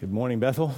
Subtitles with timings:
[0.00, 0.74] Good morning, Bethel.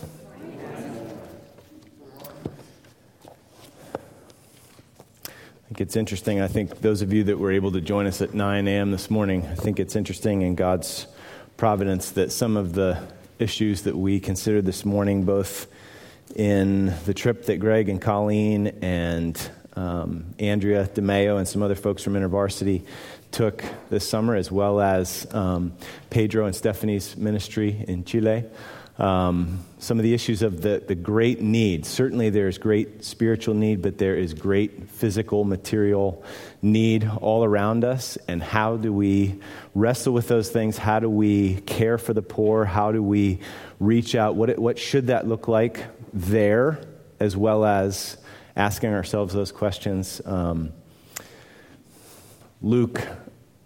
[5.24, 5.30] I
[5.68, 6.40] think it's interesting.
[6.40, 8.90] I think those of you that were able to join us at 9 a.m.
[8.90, 11.06] this morning, I think it's interesting in God's
[11.56, 13.00] providence that some of the
[13.38, 15.68] issues that we considered this morning, both
[16.34, 19.40] in the trip that Greg and Colleen and
[19.76, 22.82] um, Andrea DeMeo and some other folks from InterVarsity
[23.30, 25.74] took this summer, as well as um,
[26.10, 28.46] Pedro and Stephanie's ministry in Chile
[28.98, 31.86] um, some of the issues of the, the great need.
[31.86, 36.22] Certainly, there's great spiritual need, but there is great physical, material
[36.60, 38.18] need all around us.
[38.28, 39.40] And how do we
[39.74, 40.76] wrestle with those things?
[40.76, 42.64] How do we care for the poor?
[42.64, 43.40] How do we
[43.80, 44.36] reach out?
[44.36, 46.78] What, what should that look like there,
[47.18, 48.18] as well as
[48.54, 50.20] asking ourselves those questions?
[50.24, 50.72] Um,
[52.60, 53.00] Luke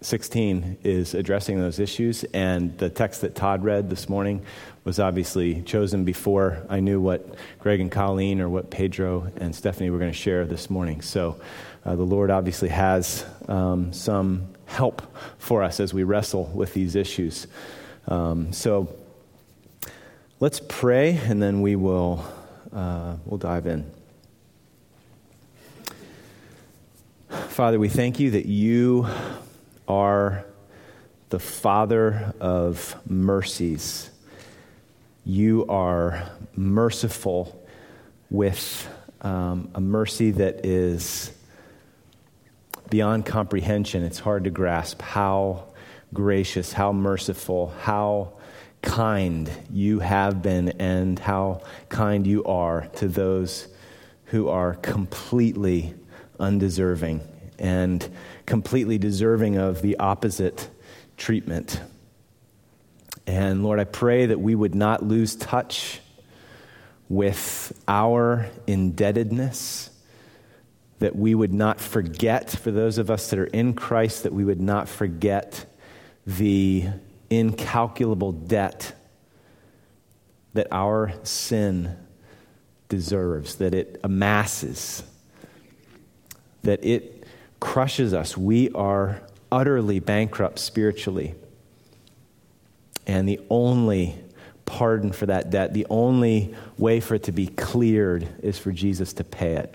[0.01, 4.43] 16 is addressing those issues, and the text that Todd read this morning
[4.87, 9.89] was obviously chosen before I knew what Greg and Colleen or what Pedro and Stephanie
[9.89, 11.01] were going to share this morning.
[11.01, 11.41] So
[11.83, 15.01] uh, the Lord obviously has um, some help
[15.39, 17.47] for us as we wrestle with these issues.
[18.07, 18.95] Um, so
[20.39, 22.23] let's pray, and then we will
[22.71, 23.91] uh, we'll dive in.
[27.27, 29.05] Father, we thank you that you
[29.85, 30.45] are
[31.27, 34.11] the Father of mercies.
[35.29, 36.23] You are
[36.55, 37.61] merciful
[38.29, 38.87] with
[39.19, 41.33] um, a mercy that is
[42.89, 44.03] beyond comprehension.
[44.03, 45.73] It's hard to grasp how
[46.13, 48.35] gracious, how merciful, how
[48.81, 53.67] kind you have been, and how kind you are to those
[54.27, 55.93] who are completely
[56.39, 57.19] undeserving
[57.59, 58.09] and
[58.45, 60.69] completely deserving of the opposite
[61.17, 61.81] treatment.
[63.27, 65.99] And Lord, I pray that we would not lose touch
[67.09, 69.89] with our indebtedness,
[70.99, 74.45] that we would not forget, for those of us that are in Christ, that we
[74.45, 75.65] would not forget
[76.25, 76.85] the
[77.29, 78.93] incalculable debt
[80.53, 81.97] that our sin
[82.89, 85.03] deserves, that it amasses,
[86.63, 87.25] that it
[87.59, 88.37] crushes us.
[88.37, 91.35] We are utterly bankrupt spiritually.
[93.07, 94.15] And the only
[94.65, 99.13] pardon for that debt, the only way for it to be cleared is for Jesus
[99.13, 99.73] to pay it.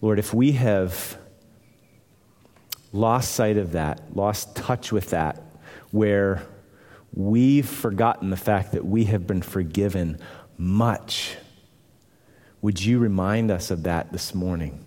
[0.00, 1.18] Lord, if we have
[2.92, 5.42] lost sight of that, lost touch with that,
[5.90, 6.42] where
[7.14, 10.18] we've forgotten the fact that we have been forgiven
[10.56, 11.36] much,
[12.60, 14.84] would you remind us of that this morning?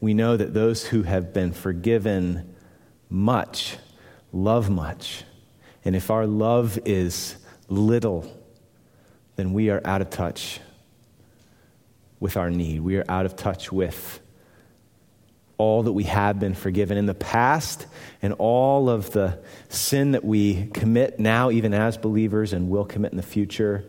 [0.00, 2.54] we know that those who have been forgiven
[3.08, 3.76] much
[4.32, 5.24] love much.
[5.84, 7.36] And if our love is
[7.68, 8.30] little,
[9.36, 10.60] then we are out of touch
[12.18, 12.80] with our need.
[12.80, 14.20] We are out of touch with
[15.56, 17.86] all that we have been forgiven in the past
[18.22, 23.12] and all of the sin that we commit now, even as believers, and will commit
[23.12, 23.84] in the future.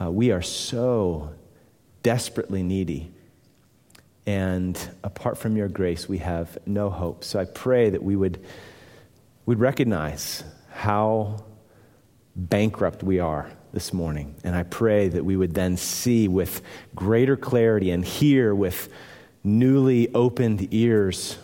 [0.00, 1.32] Uh, we are so
[2.02, 3.10] desperately needy
[4.28, 7.24] and apart from your grace, we have no hope.
[7.24, 8.44] So I pray that we would,
[9.46, 10.44] would recognize
[10.78, 11.34] how
[12.36, 14.36] bankrupt we are this morning.
[14.44, 16.62] And I pray that we would then see with
[16.94, 18.88] greater clarity and hear with
[19.42, 21.36] newly opened ears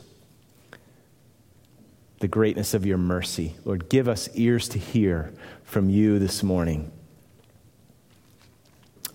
[2.20, 3.56] the greatness of your mercy.
[3.64, 5.32] Lord, give us ears to hear
[5.64, 6.92] from you this morning.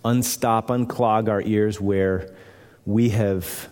[0.03, 2.36] Unstop, unclog our ears where
[2.86, 3.69] we have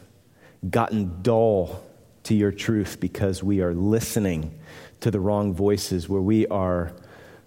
[0.70, 1.84] gotten dull
[2.24, 4.58] to your truth because we are listening
[5.02, 6.92] to the wrong voices, where we are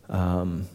[0.09, 0.69] um,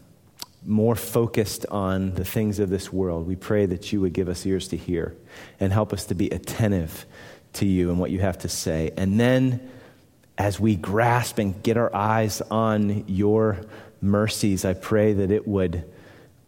[0.64, 3.26] more focused on the things of this world.
[3.26, 5.16] We pray that you would give us ears to hear
[5.60, 7.06] and help us to be attentive
[7.54, 8.90] to you and what you have to say.
[8.96, 9.70] And then,
[10.36, 13.58] as we grasp and get our eyes on your
[14.02, 15.84] mercies, I pray that it would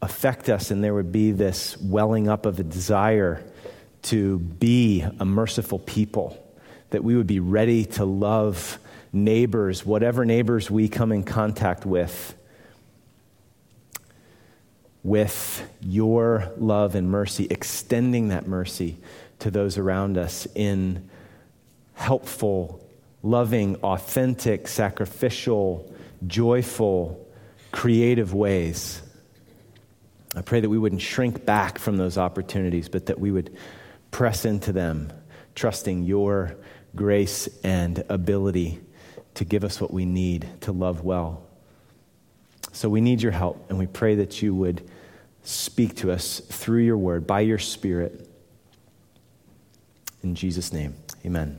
[0.02, 3.42] affect us and there would be this welling up of a desire
[4.02, 6.36] to be a merciful people,
[6.90, 8.78] that we would be ready to love
[9.12, 12.34] neighbors, whatever neighbors we come in contact with,
[15.02, 18.99] with your love and mercy, extending that mercy
[19.38, 21.08] to those around us in
[21.94, 22.84] helpful,
[23.22, 25.93] loving, authentic, sacrificial,
[26.26, 27.26] joyful,
[27.72, 29.02] creative ways.
[30.34, 33.56] I pray that we wouldn't shrink back from those opportunities, but that we would
[34.10, 35.12] press into them,
[35.55, 36.56] trusting your
[36.94, 38.81] grace and ability
[39.38, 41.46] to give us what we need to love well.
[42.73, 44.82] So we need your help, and we pray that you would
[45.44, 48.29] speak to us through your word, by your Spirit.
[50.25, 51.56] In Jesus' name, amen.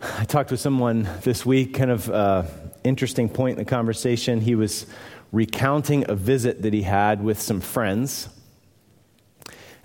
[0.00, 2.44] I talked with someone this week, kind of uh,
[2.82, 4.40] interesting point in the conversation.
[4.40, 4.86] He was
[5.32, 8.30] recounting a visit that he had with some friends.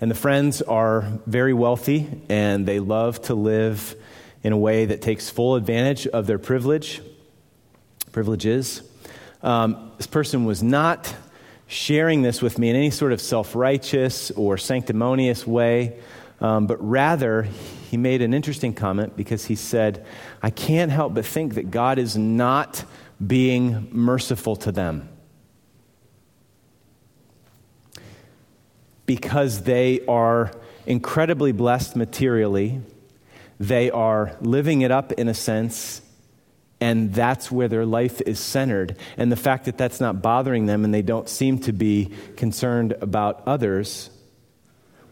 [0.00, 3.94] And the friends are very wealthy and they love to live
[4.42, 7.00] in a way that takes full advantage of their privilege,
[8.12, 8.82] privileges.
[9.42, 11.14] Um, this person was not
[11.66, 15.98] sharing this with me in any sort of self righteous or sanctimonious way,
[16.40, 17.48] um, but rather
[17.90, 20.04] he made an interesting comment because he said,
[20.42, 22.84] I can't help but think that God is not
[23.24, 25.08] being merciful to them.
[29.06, 30.50] Because they are
[30.84, 32.80] incredibly blessed materially,
[33.58, 36.02] they are living it up in a sense,
[36.80, 38.96] and that's where their life is centered.
[39.16, 42.92] And the fact that that's not bothering them and they don't seem to be concerned
[43.00, 44.10] about others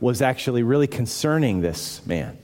[0.01, 2.37] was actually really concerning this man.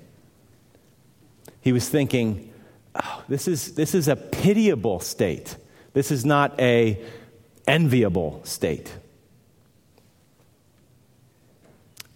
[1.60, 2.50] He was thinking,
[2.94, 5.56] oh, this, is, this is a pitiable state.
[5.92, 6.98] This is not a
[7.66, 8.90] enviable state.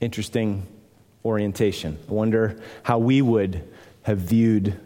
[0.00, 0.66] Interesting
[1.24, 1.98] orientation.
[2.08, 3.68] I wonder how we would
[4.04, 4.78] have viewed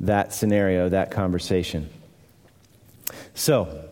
[0.00, 1.88] that scenario, that conversation.
[3.34, 3.88] So,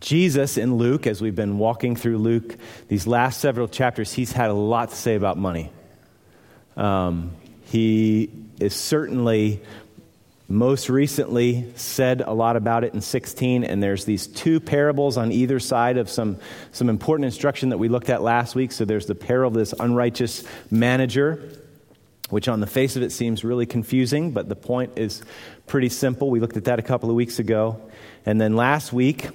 [0.00, 2.56] Jesus in Luke, as we've been walking through Luke,
[2.88, 5.70] these last several chapters, he's had a lot to say about money.
[6.76, 7.32] Um,
[7.66, 9.60] he is certainly
[10.48, 15.32] most recently said a lot about it in 16 and there's these two parables on
[15.32, 16.36] either side of some,
[16.72, 19.72] some important instruction that we looked at last week so there's the parable of this
[19.80, 21.48] unrighteous manager
[22.32, 25.22] which on the face of it seems really confusing but the point is
[25.66, 27.80] pretty simple we looked at that a couple of weeks ago
[28.26, 29.28] and then last week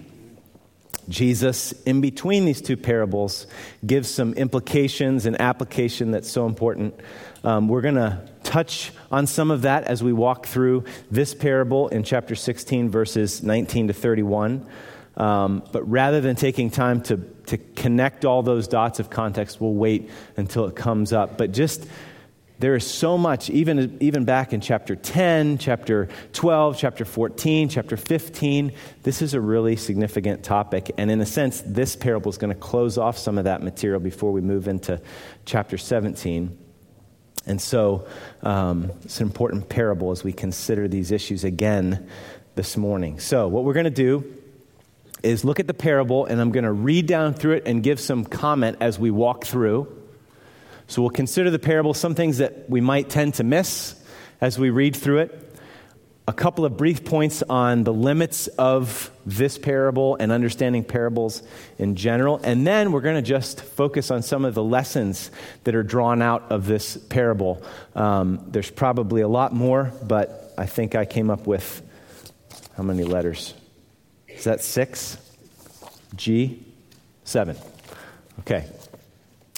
[1.10, 3.48] Jesus, in between these two parables,
[3.86, 7.00] gives some implications and application that's so important.
[7.44, 11.88] Um, we're going to touch on some of that as we walk through this parable
[11.88, 14.68] in chapter 16, verses 19 to 31.
[15.16, 17.18] Um, but rather than taking time to,
[17.48, 21.38] to connect all those dots of context, we'll wait until it comes up.
[21.38, 21.88] But just
[22.60, 27.96] there is so much, even, even back in chapter 10, chapter 12, chapter 14, chapter
[27.96, 28.72] 15.
[29.04, 30.92] This is a really significant topic.
[30.98, 34.00] And in a sense, this parable is going to close off some of that material
[34.00, 35.00] before we move into
[35.46, 36.58] chapter 17.
[37.46, 38.08] And so
[38.42, 42.10] um, it's an important parable as we consider these issues again
[42.56, 43.20] this morning.
[43.20, 44.26] So, what we're going to do
[45.24, 48.00] is look at the parable, and I'm going to read down through it and give
[48.00, 49.88] some comment as we walk through.
[50.88, 53.96] So we'll consider the parable, some things that we might tend to miss
[54.40, 55.44] as we read through it.
[56.30, 61.42] A couple of brief points on the limits of this parable and understanding parables
[61.78, 62.40] in general.
[62.44, 65.32] And then we're going to just focus on some of the lessons
[65.64, 67.64] that are drawn out of this parable.
[67.96, 71.82] Um, there's probably a lot more, but I think I came up with
[72.76, 73.54] how many letters?
[74.28, 75.18] Is that six?
[76.16, 76.64] G?
[77.24, 77.58] Seven.
[78.42, 78.66] Okay.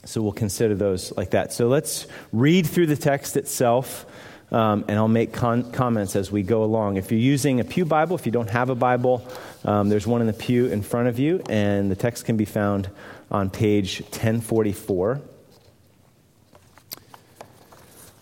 [0.09, 1.53] So we'll consider those like that.
[1.53, 4.07] So let's read through the text itself,
[4.51, 6.97] um, and I'll make con- comments as we go along.
[6.97, 9.23] If you're using a Pew Bible, if you don't have a Bible,
[9.65, 12.45] um, there's one in the pew in front of you, and the text can be
[12.45, 12.89] found
[13.29, 15.21] on page 1044.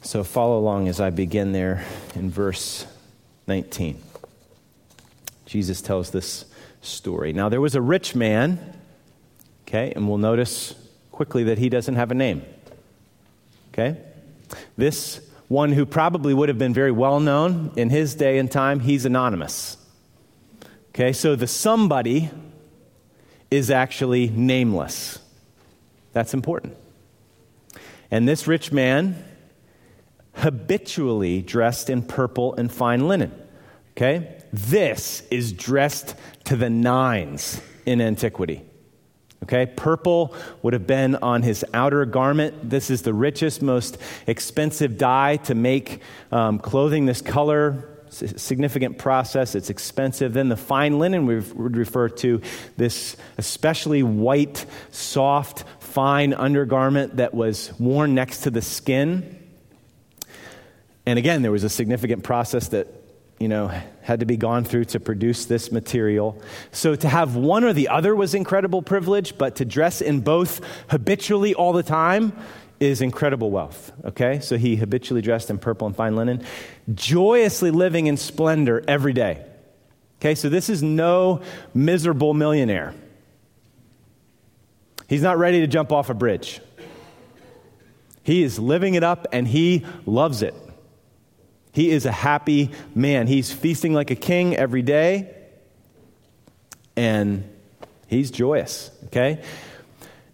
[0.01, 1.85] So follow along as I begin there
[2.15, 2.85] in verse
[3.47, 4.03] 19.
[5.45, 6.43] Jesus tells this
[6.81, 7.31] story.
[7.31, 8.77] Now, there was a rich man,
[9.65, 10.75] okay, and we'll notice
[11.17, 12.43] quickly that he doesn't have a name.
[13.73, 13.97] Okay?
[14.77, 18.81] This one who probably would have been very well known in his day and time,
[18.81, 19.77] he's anonymous.
[20.89, 22.29] Okay, so the somebody
[23.49, 25.17] is actually nameless.
[26.13, 26.77] That's important.
[28.11, 29.23] And this rich man
[30.33, 33.31] habitually dressed in purple and fine linen.
[33.93, 34.43] Okay?
[34.53, 38.63] This is dressed to the nines in antiquity.
[39.43, 42.69] Okay, purple would have been on his outer garment.
[42.69, 46.01] This is the richest, most expensive dye to make
[46.31, 47.87] um, clothing this color.
[48.09, 50.33] Significant process, it's expensive.
[50.33, 52.41] Then the fine linen we would refer to
[52.77, 59.37] this especially white, soft, fine undergarment that was worn next to the skin.
[61.05, 62.87] And again, there was a significant process that
[63.39, 66.41] you know, had to be gone through to produce this material.
[66.71, 70.61] So to have one or the other was incredible privilege, but to dress in both
[70.89, 72.33] habitually all the time
[72.79, 73.91] is incredible wealth.
[74.05, 74.39] Okay?
[74.39, 76.43] So he habitually dressed in purple and fine linen,
[76.93, 79.45] joyously living in splendor every day.
[80.19, 81.41] Okay, so this is no
[81.75, 82.95] miserable millionaire.
[85.07, 86.59] He's not ready to jump off a bridge.
[88.23, 90.55] He is living it up and he loves it.
[91.71, 93.27] He is a happy man.
[93.27, 95.33] He's feasting like a king every day
[96.97, 97.47] and
[98.07, 99.41] he's joyous, okay?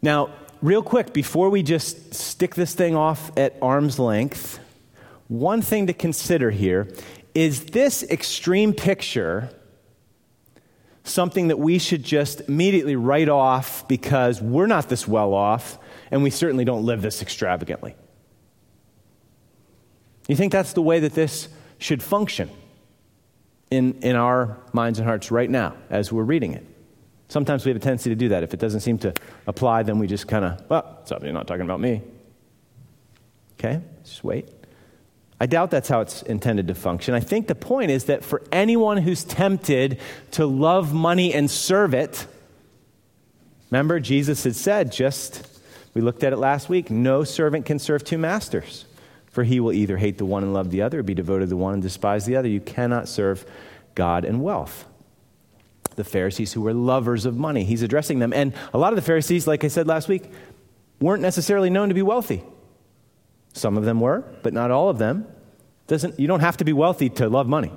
[0.01, 0.29] Now,
[0.61, 4.59] real quick, before we just stick this thing off at arm's length,
[5.27, 6.87] one thing to consider here
[7.35, 9.49] is this extreme picture
[11.03, 15.77] something that we should just immediately write off because we're not this well off
[16.11, 17.95] and we certainly don't live this extravagantly?
[20.27, 22.49] You think that's the way that this should function
[23.69, 26.65] in, in our minds and hearts right now as we're reading it?
[27.27, 28.43] Sometimes we have a tendency to do that.
[28.43, 29.13] If it doesn't seem to
[29.47, 32.01] apply, then we just kind of, well, something you're not talking about me.
[33.59, 34.49] Okay, just wait.
[35.39, 37.15] I doubt that's how it's intended to function.
[37.15, 39.99] I think the point is that for anyone who's tempted
[40.31, 42.27] to love money and serve it,
[43.71, 45.45] remember, Jesus had said, just,
[45.93, 48.85] we looked at it last week, no servant can serve two masters.
[49.33, 51.57] For he will either hate the one and love the other, be devoted to the
[51.57, 52.47] one and despise the other.
[52.47, 53.47] You cannot serve
[53.95, 54.85] God and wealth.
[55.95, 58.31] The Pharisees who were lovers of money, he's addressing them.
[58.31, 60.31] And a lot of the Pharisees, like I said last week,
[61.01, 62.43] weren't necessarily known to be wealthy.
[63.53, 65.25] Some of them were, but not all of them.
[65.87, 67.71] Doesn't, you don't have to be wealthy to love money.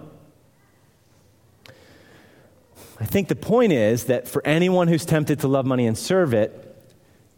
[3.00, 6.34] I think the point is that for anyone who's tempted to love money and serve
[6.34, 6.62] it,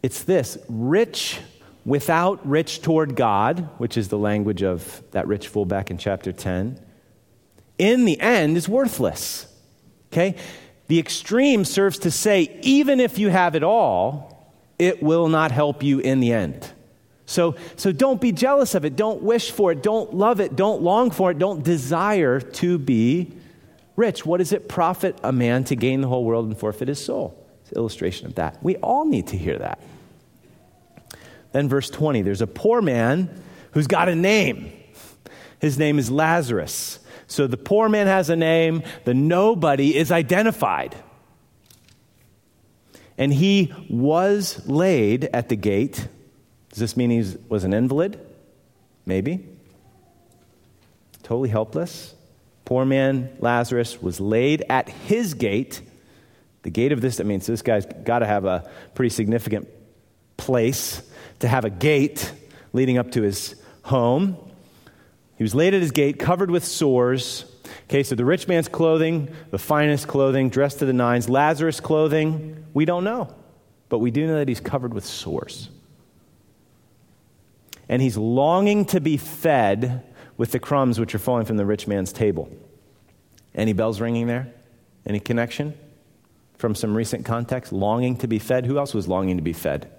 [0.02, 1.38] it's this rich
[1.84, 6.32] without rich toward God, which is the language of that rich fool back in chapter
[6.32, 6.80] 10,
[7.78, 9.46] in the end is worthless.
[10.12, 10.34] Okay?
[10.88, 15.82] The extreme serves to say, even if you have it all, it will not help
[15.82, 16.70] you in the end.
[17.26, 18.96] So, so don't be jealous of it.
[18.96, 19.82] Don't wish for it.
[19.82, 20.56] Don't love it.
[20.56, 21.38] Don't long for it.
[21.38, 23.32] Don't desire to be
[23.96, 24.24] rich.
[24.24, 27.46] What does it profit a man to gain the whole world and forfeit his soul?
[27.62, 28.62] It's an illustration of that.
[28.62, 29.78] We all need to hear that.
[31.52, 34.72] Then, verse 20 there's a poor man who's got a name.
[35.60, 36.98] His name is Lazarus.
[37.26, 40.94] So the poor man has a name, the nobody is identified.
[43.18, 46.08] And he was laid at the gate
[46.78, 48.20] does this mean he was an invalid?
[49.06, 49.48] Maybe.
[51.24, 52.14] Totally helpless.
[52.64, 55.80] Poor man Lazarus was laid at his gate.
[56.62, 59.68] The gate of this, that means this guy's got to have a pretty significant
[60.36, 61.02] place
[61.40, 62.32] to have a gate
[62.72, 64.36] leading up to his home.
[65.36, 67.44] He was laid at his gate, covered with sores.
[67.84, 71.28] Okay, so the rich man's clothing, the finest clothing, dressed to the nines.
[71.28, 73.34] Lazarus' clothing, we don't know.
[73.88, 75.70] But we do know that he's covered with sores
[77.88, 80.04] and he's longing to be fed
[80.36, 82.50] with the crumbs which are falling from the rich man's table.
[83.54, 84.52] Any bells ringing there?
[85.06, 85.74] Any connection
[86.58, 87.72] from some recent context?
[87.72, 88.66] Longing to be fed?
[88.66, 89.90] Who else was longing to be fed?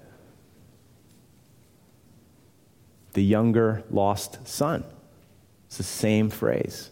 [3.13, 4.83] The younger lost son.
[5.67, 6.89] It's the same phrase.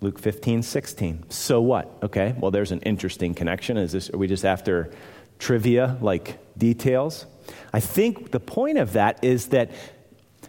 [0.00, 1.30] Luke 15, 16.
[1.30, 1.90] So what?
[2.02, 3.76] Okay, well, there's an interesting connection.
[3.76, 4.90] Is this, are we just after
[5.38, 7.26] trivia, like details?
[7.72, 9.70] I think the point of that is that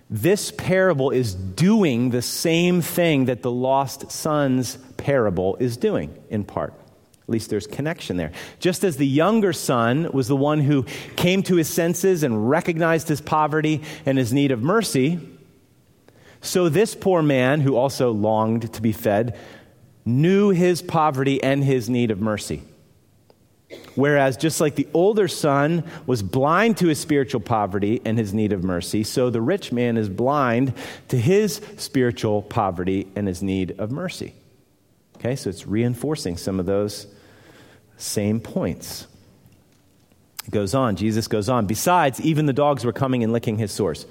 [0.10, 6.44] this parable is doing the same thing that the lost son's parable is doing, in
[6.44, 6.74] part.
[7.28, 8.32] At least there's connection there.
[8.60, 10.84] Just as the younger son was the one who
[11.18, 15.20] came to his senses and recognized his poverty and his need of mercy,
[16.40, 19.38] so this poor man, who also longed to be fed,
[20.06, 22.64] knew his poverty and his need of mercy.
[23.96, 28.54] Whereas, just like the older son was blind to his spiritual poverty and his need
[28.54, 30.74] of mercy, so the rich man is blind
[31.10, 34.34] to his spiritual poverty and his need of mercy.
[35.18, 37.08] Okay, so it's reinforcing some of those
[37.98, 39.08] same points.
[40.46, 41.66] It goes on, Jesus goes on.
[41.66, 44.06] Besides, even the dogs were coming and licking his sores.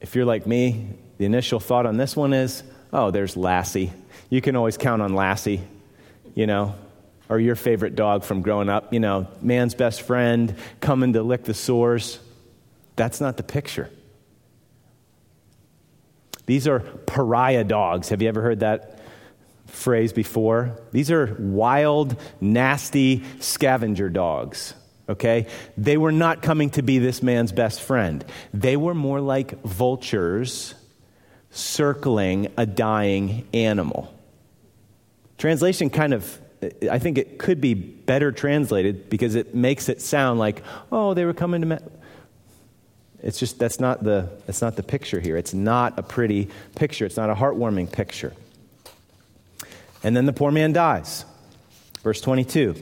[0.00, 3.92] If you're like me, the initial thought on this one is oh, there's Lassie.
[4.30, 5.60] You can always count on Lassie.
[6.34, 6.74] You know,
[7.28, 11.44] or your favorite dog from growing up, you know, man's best friend coming to lick
[11.44, 12.18] the sores.
[12.94, 13.90] That's not the picture.
[16.46, 18.10] These are pariah dogs.
[18.10, 18.95] Have you ever heard that
[19.66, 20.78] phrase before?
[20.92, 24.74] These are wild, nasty scavenger dogs.
[25.08, 25.46] Okay?
[25.76, 28.24] They were not coming to be this man's best friend.
[28.52, 30.74] They were more like vultures
[31.50, 34.12] circling a dying animal.
[35.38, 36.40] Translation kind of
[36.90, 41.24] I think it could be better translated because it makes it sound like, oh, they
[41.24, 41.66] were coming to.
[41.66, 41.78] Me-.
[43.22, 45.36] It's just that's not the that's not the picture here.
[45.36, 47.04] It's not a pretty picture.
[47.04, 48.32] It's not a heartwarming picture.
[50.06, 51.24] And then the poor man dies.
[52.04, 52.76] Verse 22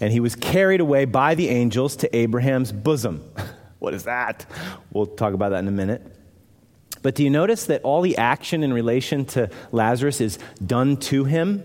[0.00, 3.22] And he was carried away by the angels to Abraham's bosom.
[3.78, 4.46] what is that?
[4.90, 6.00] We'll talk about that in a minute.
[7.02, 11.24] But do you notice that all the action in relation to Lazarus is done to
[11.24, 11.62] him?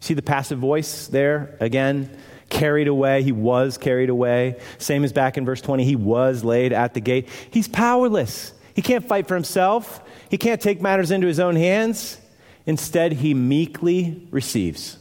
[0.00, 2.14] See the passive voice there again?
[2.50, 3.22] Carried away.
[3.22, 4.60] He was carried away.
[4.76, 5.86] Same as back in verse 20.
[5.86, 7.30] He was laid at the gate.
[7.50, 8.52] He's powerless.
[8.74, 10.02] He can't fight for himself.
[10.28, 12.18] He can't take matters into his own hands.
[12.66, 14.98] Instead, he meekly receives.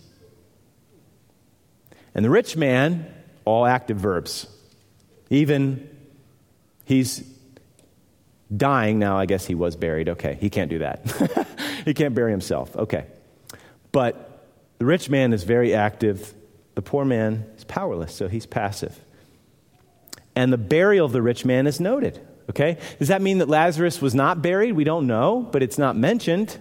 [2.15, 3.05] And the rich man,
[3.45, 4.47] all active verbs.
[5.29, 5.89] Even
[6.85, 7.23] he's
[8.55, 9.17] dying now.
[9.17, 10.09] I guess he was buried.
[10.09, 11.47] Okay, he can't do that.
[11.85, 12.75] he can't bury himself.
[12.75, 13.05] Okay.
[13.91, 14.45] But
[14.79, 16.33] the rich man is very active,
[16.75, 18.97] the poor man is powerless, so he's passive.
[20.35, 22.19] And the burial of the rich man is noted.
[22.49, 22.77] Okay?
[22.99, 24.73] Does that mean that Lazarus was not buried?
[24.73, 26.57] We don't know, but it's not mentioned.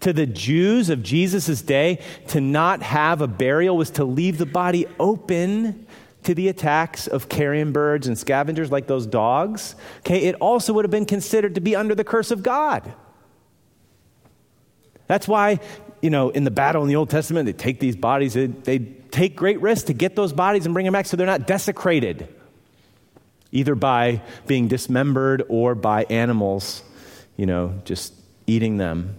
[0.00, 4.46] To the Jews of Jesus' day, to not have a burial was to leave the
[4.46, 5.86] body open
[6.24, 9.74] to the attacks of carrion birds and scavengers like those dogs.
[10.00, 12.92] Okay, it also would have been considered to be under the curse of God.
[15.06, 15.60] That's why
[16.06, 18.78] you know, in the battle in the Old Testament, they take these bodies, they, they
[18.78, 22.28] take great risks to get those bodies and bring them back so they're not desecrated,
[23.50, 26.82] either by being dismembered or by animals,
[27.36, 28.14] you know, just
[28.46, 29.16] eating them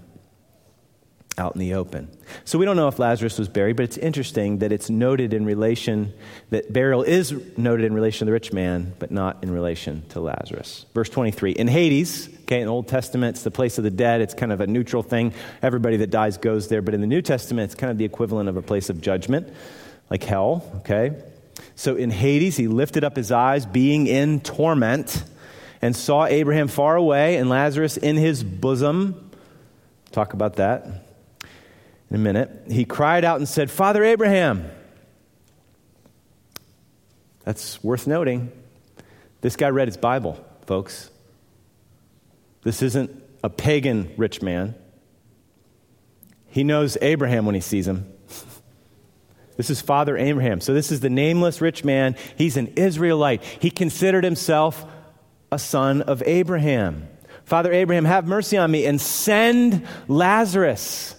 [1.38, 2.10] out in the open.
[2.46, 5.46] So we don't know if Lazarus was buried, but it's interesting that it's noted in
[5.46, 6.13] relation,
[6.50, 10.20] that burial is noted in relation to the rich man, but not in relation to
[10.20, 10.86] Lazarus.
[10.94, 14.22] Verse 23 In Hades, okay, in the Old Testament, it's the place of the dead.
[14.22, 15.34] It's kind of a neutral thing.
[15.62, 16.82] Everybody that dies goes there.
[16.82, 19.53] But in the New Testament, it's kind of the equivalent of a place of judgment,
[20.10, 21.22] like hell, okay?
[21.75, 25.24] So in Hades, he lifted up his eyes, being in torment,
[25.84, 29.29] and saw Abraham far away and Lazarus in his bosom.
[30.12, 31.07] Talk about that
[32.10, 34.70] in a minute, he cried out and said, Father Abraham.
[37.44, 38.52] That's worth noting.
[39.42, 41.10] This guy read his Bible, folks.
[42.63, 44.76] This isn't a pagan rich man.
[46.48, 48.12] He knows Abraham when he sees him.
[49.56, 50.62] This is Father Abraham.
[50.62, 52.15] So, this is the nameless rich man.
[52.38, 53.43] He's an Israelite.
[53.43, 54.86] He considered himself
[55.52, 57.08] a son of Abraham.
[57.43, 61.15] Father Abraham, have mercy on me and send Lazarus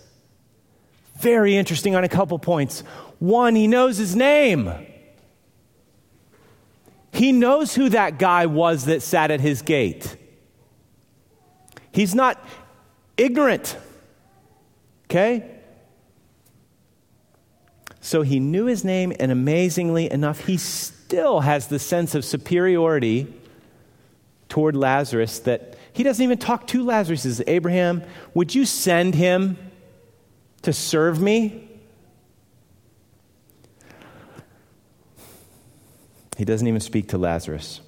[1.19, 2.81] very interesting on a couple points.
[3.19, 4.73] One, he knows his name.
[7.13, 10.17] He knows who that guy was that sat at his gate.
[11.91, 12.43] He's not
[13.17, 13.77] ignorant.
[15.07, 15.51] Okay?
[18.01, 23.27] So he knew his name, and amazingly enough, he still has the sense of superiority
[24.49, 27.25] toward Lazarus that he doesn't even talk to Lazarus.
[27.25, 28.05] He says, Abraham,
[28.35, 29.59] would you send him?
[30.69, 31.67] To serve me?
[36.37, 37.81] He doesn't even speak to Lazarus.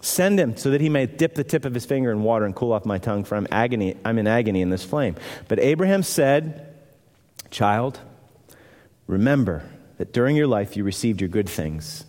[0.00, 2.52] Send him so that he may dip the tip of his finger in water and
[2.52, 5.14] cool off my tongue, for I'm, agony, I'm in agony in this flame.
[5.46, 6.74] But Abraham said,
[7.52, 8.00] Child,
[9.06, 9.62] remember
[9.98, 12.04] that during your life you received your good things,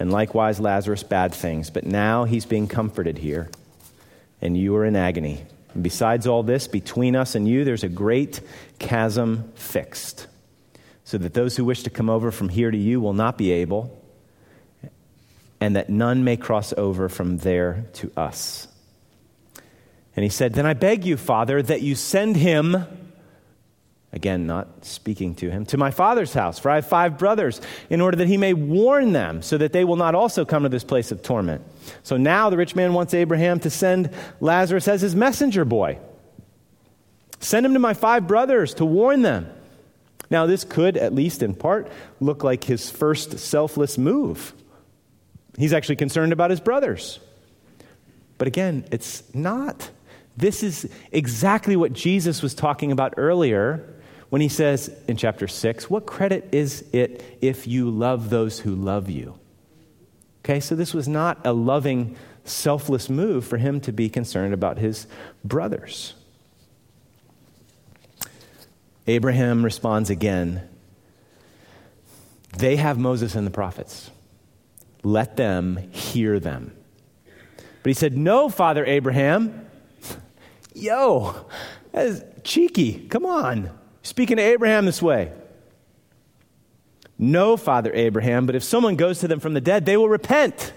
[0.00, 1.70] and likewise Lazarus bad things.
[1.70, 3.48] But now he's being comforted here,
[4.42, 5.46] and you are in agony.
[5.74, 8.40] And besides all this, between us and you, there's a great
[8.78, 10.26] chasm fixed,
[11.04, 13.50] so that those who wish to come over from here to you will not be
[13.50, 14.02] able,
[15.60, 18.68] and that none may cross over from there to us.
[20.16, 22.86] And he said, Then I beg you, Father, that you send him
[24.14, 27.60] Again, not speaking to him, to my father's house, for I have five brothers,
[27.90, 30.68] in order that he may warn them, so that they will not also come to
[30.68, 31.62] this place of torment.
[32.04, 35.98] So now the rich man wants Abraham to send Lazarus as his messenger boy.
[37.44, 39.46] Send him to my five brothers to warn them.
[40.30, 44.54] Now, this could, at least in part, look like his first selfless move.
[45.58, 47.20] He's actually concerned about his brothers.
[48.38, 49.90] But again, it's not.
[50.38, 53.94] This is exactly what Jesus was talking about earlier
[54.30, 58.74] when he says in chapter 6, What credit is it if you love those who
[58.74, 59.38] love you?
[60.42, 64.78] Okay, so this was not a loving, selfless move for him to be concerned about
[64.78, 65.06] his
[65.44, 66.14] brothers.
[69.06, 70.68] Abraham responds again
[72.56, 74.10] They have Moses and the prophets.
[75.02, 76.74] Let them hear them.
[77.82, 79.66] But he said, No, Father Abraham.
[80.74, 81.46] Yo,
[81.92, 83.06] that is cheeky.
[83.08, 83.70] Come on.
[84.02, 85.32] Speaking to Abraham this way.
[87.18, 90.72] No, Father Abraham, but if someone goes to them from the dead, they will repent.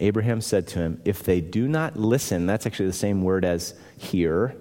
[0.00, 3.74] Abraham said to him, If they do not listen, that's actually the same word as
[3.98, 4.56] hear.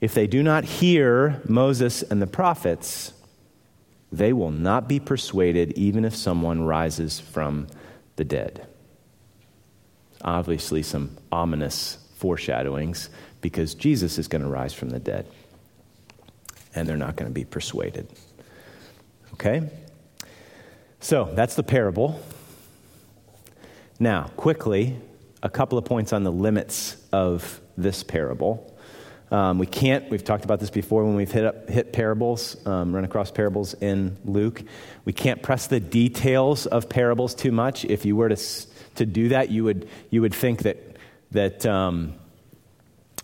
[0.00, 3.12] If they do not hear Moses and the prophets,
[4.12, 7.66] they will not be persuaded even if someone rises from
[8.16, 8.66] the dead.
[10.22, 15.26] Obviously, some ominous foreshadowings because Jesus is going to rise from the dead.
[16.74, 18.08] And they're not going to be persuaded.
[19.34, 19.70] Okay?
[21.00, 22.20] So that's the parable.
[23.98, 24.96] Now, quickly,
[25.42, 28.75] a couple of points on the limits of this parable.
[29.30, 32.94] Um, we can't, we've talked about this before when we've hit, up, hit parables, um,
[32.94, 34.62] run across parables in Luke.
[35.04, 37.84] We can't press the details of parables too much.
[37.84, 40.96] If you were to, to do that, you would, you would think that,
[41.32, 42.14] that um,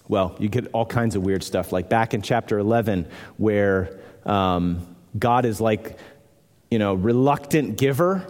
[0.08, 1.70] well, you get all kinds of weird stuff.
[1.72, 5.98] Like back in chapter 11, where um, God is like,
[6.70, 8.26] you know, reluctant giver.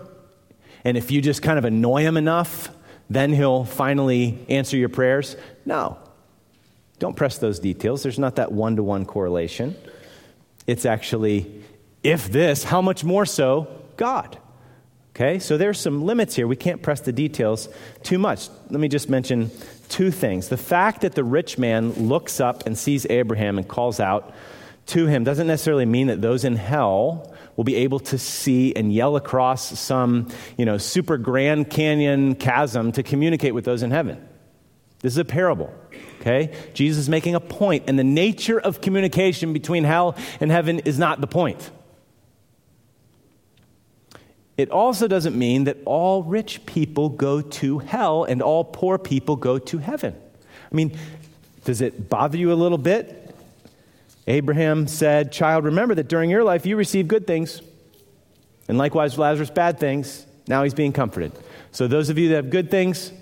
[0.84, 2.68] And if you just kind of annoy him enough,
[3.08, 5.36] then he'll finally answer your prayers.
[5.64, 5.98] No,
[7.02, 8.04] don't press those details.
[8.04, 9.74] There's not that one to one correlation.
[10.68, 11.64] It's actually,
[12.04, 14.38] if this, how much more so God?
[15.10, 16.46] Okay, so there's some limits here.
[16.46, 17.68] We can't press the details
[18.04, 18.48] too much.
[18.70, 19.50] Let me just mention
[19.88, 20.48] two things.
[20.48, 24.32] The fact that the rich man looks up and sees Abraham and calls out
[24.86, 28.94] to him doesn't necessarily mean that those in hell will be able to see and
[28.94, 34.28] yell across some, you know, super grand canyon chasm to communicate with those in heaven.
[35.00, 35.74] This is a parable.
[36.22, 36.54] Okay?
[36.72, 40.96] Jesus is making a point, and the nature of communication between hell and heaven is
[40.96, 41.70] not the point.
[44.56, 49.34] It also doesn't mean that all rich people go to hell and all poor people
[49.34, 50.14] go to heaven.
[50.70, 50.96] I mean,
[51.64, 53.34] does it bother you a little bit?
[54.28, 57.60] Abraham said, Child, remember that during your life you received good things,
[58.68, 60.24] and likewise Lazarus bad things.
[60.46, 61.32] Now he's being comforted.
[61.72, 63.12] So, those of you that have good things,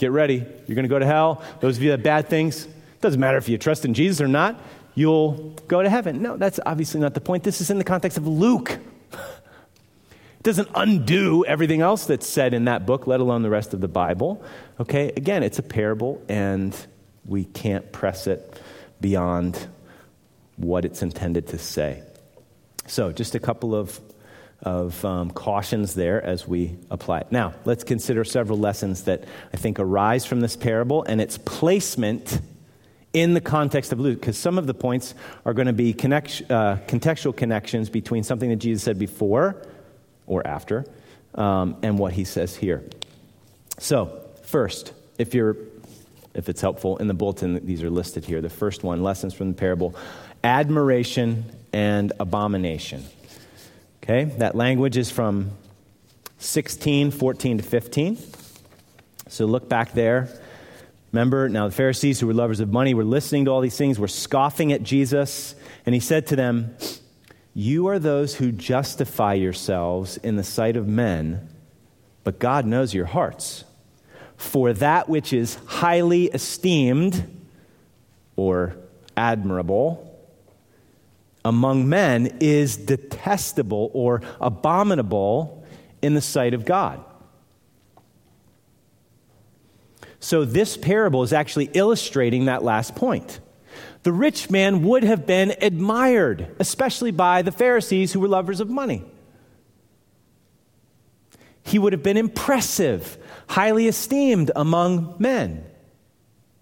[0.00, 0.36] Get ready.
[0.66, 1.42] You're going to go to hell.
[1.60, 2.66] Those of you that have bad things,
[3.02, 4.58] doesn't matter if you trust in Jesus or not,
[4.94, 6.22] you'll go to heaven.
[6.22, 7.44] No, that's obviously not the point.
[7.44, 8.78] This is in the context of Luke.
[9.12, 13.82] It doesn't undo everything else that's said in that book, let alone the rest of
[13.82, 14.42] the Bible.
[14.80, 16.74] Okay, again, it's a parable, and
[17.26, 18.58] we can't press it
[19.02, 19.68] beyond
[20.56, 22.02] what it's intended to say.
[22.86, 24.00] So, just a couple of
[24.62, 27.32] of um, cautions there as we apply it.
[27.32, 32.40] Now, let's consider several lessons that I think arise from this parable and its placement
[33.12, 36.42] in the context of Luke, because some of the points are going to be connect,
[36.50, 39.56] uh, contextual connections between something that Jesus said before
[40.26, 40.84] or after
[41.34, 42.84] um, and what he says here.
[43.78, 45.56] So, first, if you're
[46.32, 48.40] if it's helpful in the bulletin, these are listed here.
[48.40, 49.96] The first one, lessons from the parable
[50.44, 53.04] admiration and abomination.
[54.02, 55.50] Okay, that language is from
[56.38, 58.18] 16, 14 to 15.
[59.28, 60.28] So look back there.
[61.12, 63.98] Remember, now the Pharisees who were lovers of money were listening to all these things,
[63.98, 66.74] were scoffing at Jesus, and he said to them,
[67.52, 71.48] You are those who justify yourselves in the sight of men,
[72.24, 73.64] but God knows your hearts.
[74.36, 77.28] For that which is highly esteemed
[78.36, 78.76] or
[79.14, 80.09] admirable
[81.44, 85.64] among men is detestable or abominable
[86.02, 87.04] in the sight of God.
[90.18, 93.40] So, this parable is actually illustrating that last point.
[94.02, 98.68] The rich man would have been admired, especially by the Pharisees who were lovers of
[98.68, 99.02] money.
[101.62, 105.64] He would have been impressive, highly esteemed among men,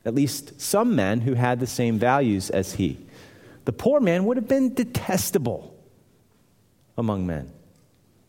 [0.05, 2.99] at least some men who had the same values as he.
[3.69, 5.77] The poor man would have been detestable
[6.97, 7.53] among men.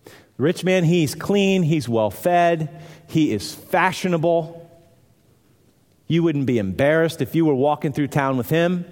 [0.04, 0.12] The
[0.44, 4.70] rich man, he's clean, he's well fed, he is fashionable.
[6.08, 8.84] You wouldn't be embarrassed if you were walking through town with him.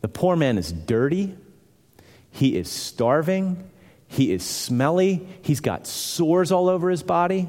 [0.00, 1.36] The poor man is dirty,
[2.30, 3.68] he is starving,
[4.06, 7.46] he is smelly, he's got sores all over his body.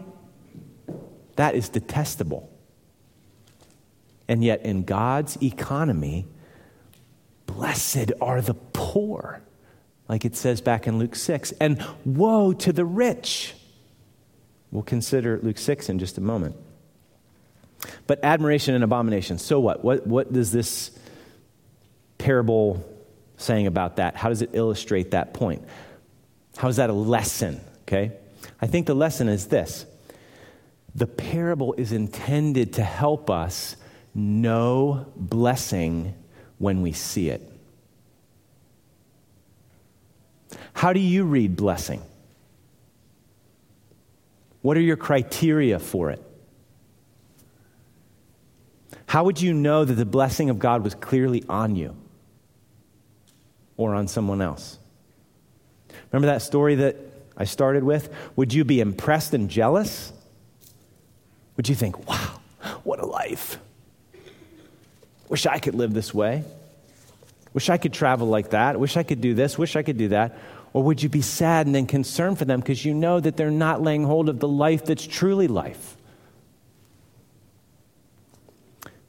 [1.38, 2.53] That is detestable.
[4.28, 6.26] And yet, in God's economy,
[7.46, 9.42] Blessed are the poor,
[10.08, 11.52] like it says back in Luke 6.
[11.60, 13.54] And woe to the rich.
[14.72, 16.56] We'll consider Luke 6 in just a moment.
[18.08, 19.38] But admiration and abomination.
[19.38, 19.84] So what?
[19.84, 20.98] What, what does this
[22.18, 22.84] parable
[23.38, 24.16] saying about that?
[24.16, 25.64] How does it illustrate that point?
[26.58, 27.60] How is that a lesson?
[27.84, 28.14] Okay?
[28.62, 29.86] I think the lesson is this
[30.96, 33.76] the parable is intended to help us
[34.14, 36.14] know blessing
[36.58, 37.42] when we see it.
[40.74, 42.02] How do you read blessing?
[44.62, 46.22] What are your criteria for it?
[49.08, 51.96] How would you know that the blessing of God was clearly on you
[53.78, 54.80] or on someone else?
[56.12, 56.96] Remember that story that
[57.38, 58.14] I started with?
[58.36, 60.12] Would you be impressed and jealous?
[61.58, 62.40] Would you think, wow,
[62.84, 63.60] what a life?
[65.34, 66.44] Wish I could live this way.
[67.54, 68.80] Wish I could travel like that.
[68.80, 69.58] Wish I could do this.
[69.58, 70.38] Wish I could do that.
[70.74, 73.82] Or would you be saddened and concerned for them because you know that they're not
[73.82, 75.98] laying hold of the life that's truly life?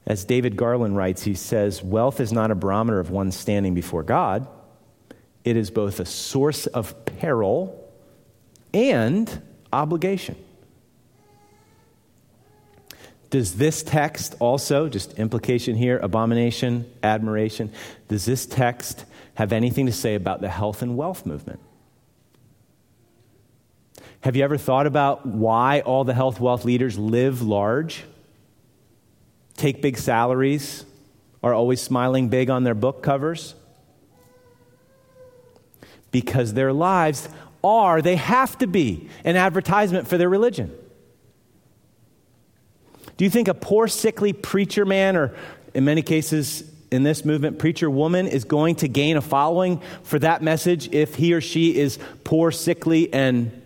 [0.07, 4.01] As David Garland writes, he says, Wealth is not a barometer of one's standing before
[4.01, 4.47] God.
[5.43, 7.87] It is both a source of peril
[8.73, 10.37] and obligation.
[13.35, 17.69] Does this text also, just implication here, abomination, admiration,
[18.07, 21.59] does this text have anything to say about the health and wealth movement?
[24.21, 28.05] Have you ever thought about why all the health wealth leaders live large,
[29.57, 30.85] take big salaries,
[31.43, 33.53] are always smiling big on their book covers?
[36.09, 37.27] Because their lives
[37.65, 40.73] are, they have to be, an advertisement for their religion.
[43.17, 45.35] Do you think a poor, sickly preacher man, or
[45.73, 50.19] in many cases in this movement, preacher woman, is going to gain a following for
[50.19, 53.61] that message if he or she is poor, sickly, and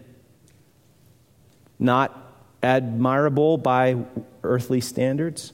[1.80, 2.16] not
[2.62, 3.98] admirable by
[4.44, 5.54] earthly standards?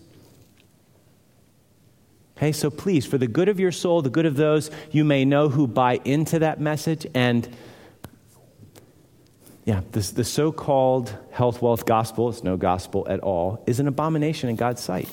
[2.37, 5.23] Okay, so please, for the good of your soul, the good of those you may
[5.23, 7.47] know who buy into that message, and
[9.65, 13.87] yeah, this, the so called health wealth gospel, it's no gospel at all, is an
[13.87, 15.09] abomination in God's sight.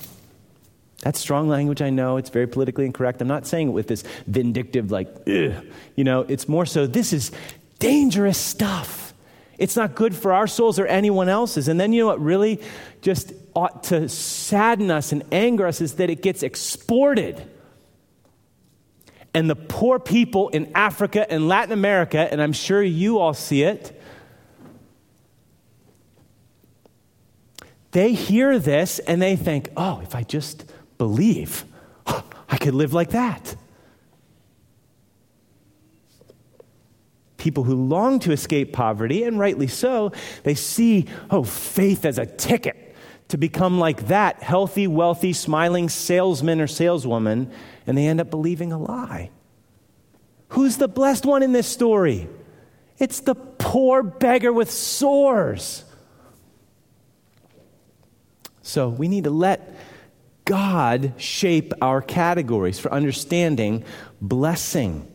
[1.01, 2.19] That's strong language, I know.
[2.19, 3.21] It's very politically incorrect.
[3.23, 5.55] I'm not saying it with this vindictive, like, Ugh.
[5.97, 7.33] you know, it's more so this is
[7.79, 9.15] dangerous stuff.
[9.59, 11.69] It's not good for our souls or anyone else's.
[11.69, 12.61] And then you know what really
[13.01, 17.43] just ought to sadden us and anger us is that it gets exported.
[19.35, 23.63] And the poor people in Africa and Latin America, and I'm sure you all see
[23.63, 24.01] it,
[27.93, 30.65] they hear this and they think, oh, if I just
[30.99, 31.65] believe,
[32.07, 33.55] I could live like that.
[37.37, 40.13] People who long to escape poverty, and rightly so,
[40.45, 42.95] they see, oh, faith as a ticket
[43.29, 47.51] to become like that healthy, wealthy, smiling salesman or saleswoman,
[47.87, 49.31] and they end up believing a lie.
[50.51, 52.29] Who's the blessed one in this story?
[52.99, 55.85] It's the poor beggar with sores
[58.63, 59.77] so we need to let
[60.45, 63.85] God shape our categories for understanding
[64.21, 65.09] blessing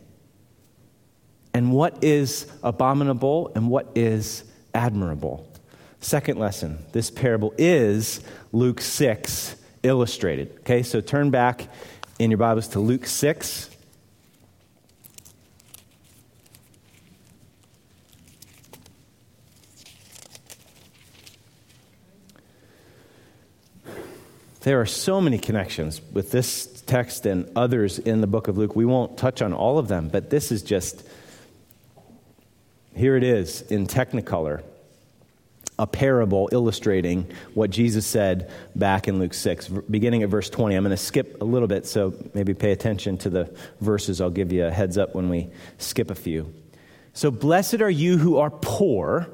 [1.54, 5.52] and what is abominable and what is admirable.
[6.00, 10.56] Second lesson this parable is Luke 6 illustrated.
[10.60, 11.68] Okay, so turn back
[12.20, 13.70] in your Bibles to Luke 6.
[24.68, 28.76] There are so many connections with this text and others in the book of Luke.
[28.76, 31.08] We won't touch on all of them, but this is just,
[32.94, 34.62] here it is in Technicolor
[35.80, 40.76] a parable illustrating what Jesus said back in Luke 6, beginning at verse 20.
[40.76, 44.20] I'm going to skip a little bit, so maybe pay attention to the verses.
[44.20, 46.54] I'll give you a heads up when we skip a few.
[47.14, 49.30] So, blessed are you who are poor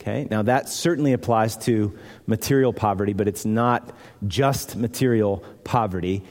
[0.00, 3.90] Okay, now that certainly applies to material poverty, but it's not
[4.26, 6.22] just material poverty.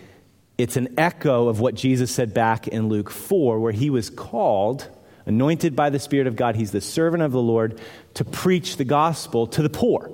[0.58, 4.88] It's an echo of what Jesus said back in Luke 4, where he was called,
[5.26, 6.56] anointed by the Spirit of God.
[6.56, 7.80] He's the servant of the Lord
[8.16, 10.12] to preach the gospel to the poor.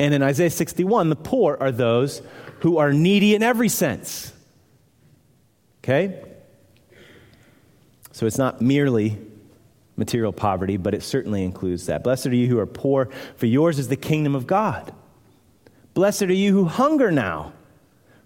[0.00, 2.20] And in Isaiah 61, the poor are those
[2.60, 4.32] who are needy in every sense.
[5.78, 6.20] Okay?
[8.10, 9.18] So it's not merely
[9.96, 12.02] material poverty, but it certainly includes that.
[12.02, 14.92] Blessed are you who are poor, for yours is the kingdom of God.
[15.94, 17.52] Blessed are you who hunger now,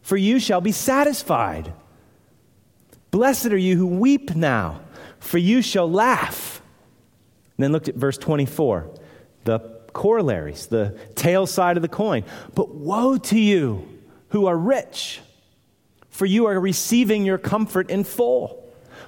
[0.03, 1.73] for you shall be satisfied.
[3.11, 4.81] Blessed are you who weep now,
[5.19, 6.63] for you shall laugh.
[7.57, 8.91] And then looked at verse 24,
[9.45, 9.59] the
[9.93, 12.25] corollaries, the tail side of the coin.
[12.55, 13.89] But woe to you
[14.29, 15.21] who are rich,
[16.11, 18.63] for you are receiving your comfort in full.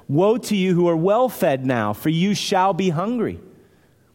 [0.09, 3.39] Woe to you who are well fed now, for you shall be hungry.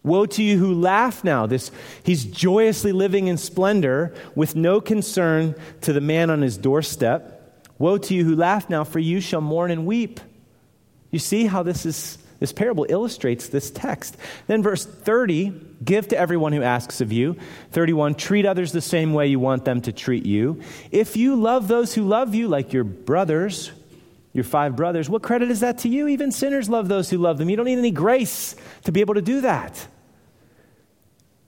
[0.03, 1.45] Woe to you who laugh now.
[1.45, 1.71] This,
[2.03, 7.69] he's joyously living in splendor with no concern to the man on his doorstep.
[7.77, 10.19] Woe to you who laugh now, for you shall mourn and weep.
[11.11, 14.17] You see how this is, This parable illustrates this text.
[14.47, 15.53] Then, verse 30
[15.83, 17.37] give to everyone who asks of you.
[17.71, 20.61] 31 treat others the same way you want them to treat you.
[20.91, 23.71] If you love those who love you, like your brothers,
[24.33, 26.07] your five brothers, what credit is that to you?
[26.07, 27.49] Even sinners love those who love them.
[27.49, 29.87] You don't need any grace to be able to do that.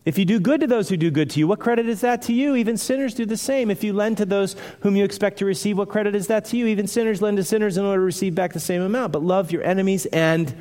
[0.05, 2.21] If you do good to those who do good to you, what credit is that
[2.23, 2.55] to you?
[2.55, 3.71] Even sinners do the same.
[3.71, 6.57] If you lend to those whom you expect to receive, what credit is that to
[6.57, 6.67] you?
[6.67, 9.13] Even sinners lend to sinners in order to receive back the same amount.
[9.13, 10.53] But love your enemies and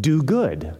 [0.00, 0.74] do good.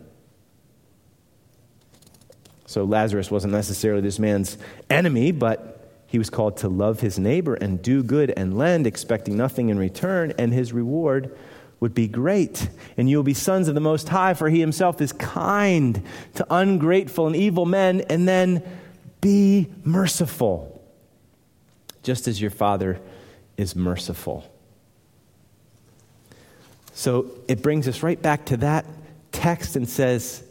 [2.64, 4.57] So Lazarus wasn't necessarily this man's
[4.88, 5.79] enemy, but
[6.10, 9.78] he was called to love his neighbor and do good and lend, expecting nothing in
[9.78, 11.38] return, and his reward
[11.78, 15.00] would be great, and you will be sons of the Most High, for he himself
[15.00, 16.02] is kind
[16.34, 18.60] to ungrateful and evil men, and then
[19.20, 20.82] be merciful,
[22.02, 23.00] just as your Father
[23.56, 24.52] is merciful.
[26.92, 28.84] So it brings us right back to that
[29.30, 30.42] text and says,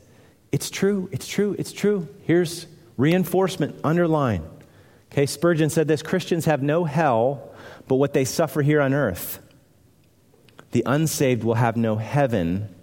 [0.54, 2.08] It's true, it's true, it's true.
[2.24, 4.50] Here's reinforcement, underline.
[5.12, 7.50] Okay, Spurgeon said this Christians have no hell
[7.88, 9.40] but what they suffer here on earth.
[10.72, 12.74] The unsaved will have no heaven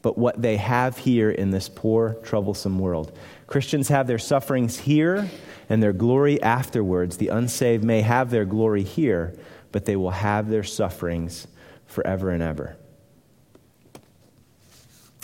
[0.00, 3.16] but what they have here in this poor, troublesome world.
[3.46, 5.28] Christians have their sufferings here
[5.68, 7.16] and their glory afterwards.
[7.16, 9.36] The unsaved may have their glory here,
[9.72, 11.46] but they will have their sufferings
[11.86, 12.76] forever and ever.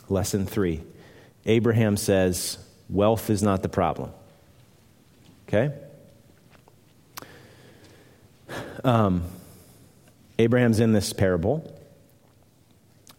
[0.09, 0.83] Lesson three
[1.47, 2.59] Abraham says,
[2.91, 4.11] Wealth is not the problem.
[5.49, 5.73] Okay?
[8.85, 9.25] Um,
[10.39, 11.79] Abraham's in this parable.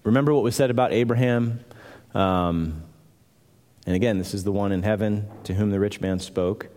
[0.03, 1.59] Remember what was said about Abraham?
[2.13, 2.83] Um,
[3.85, 6.67] and again, this is the one in heaven to whom the rich man spoke.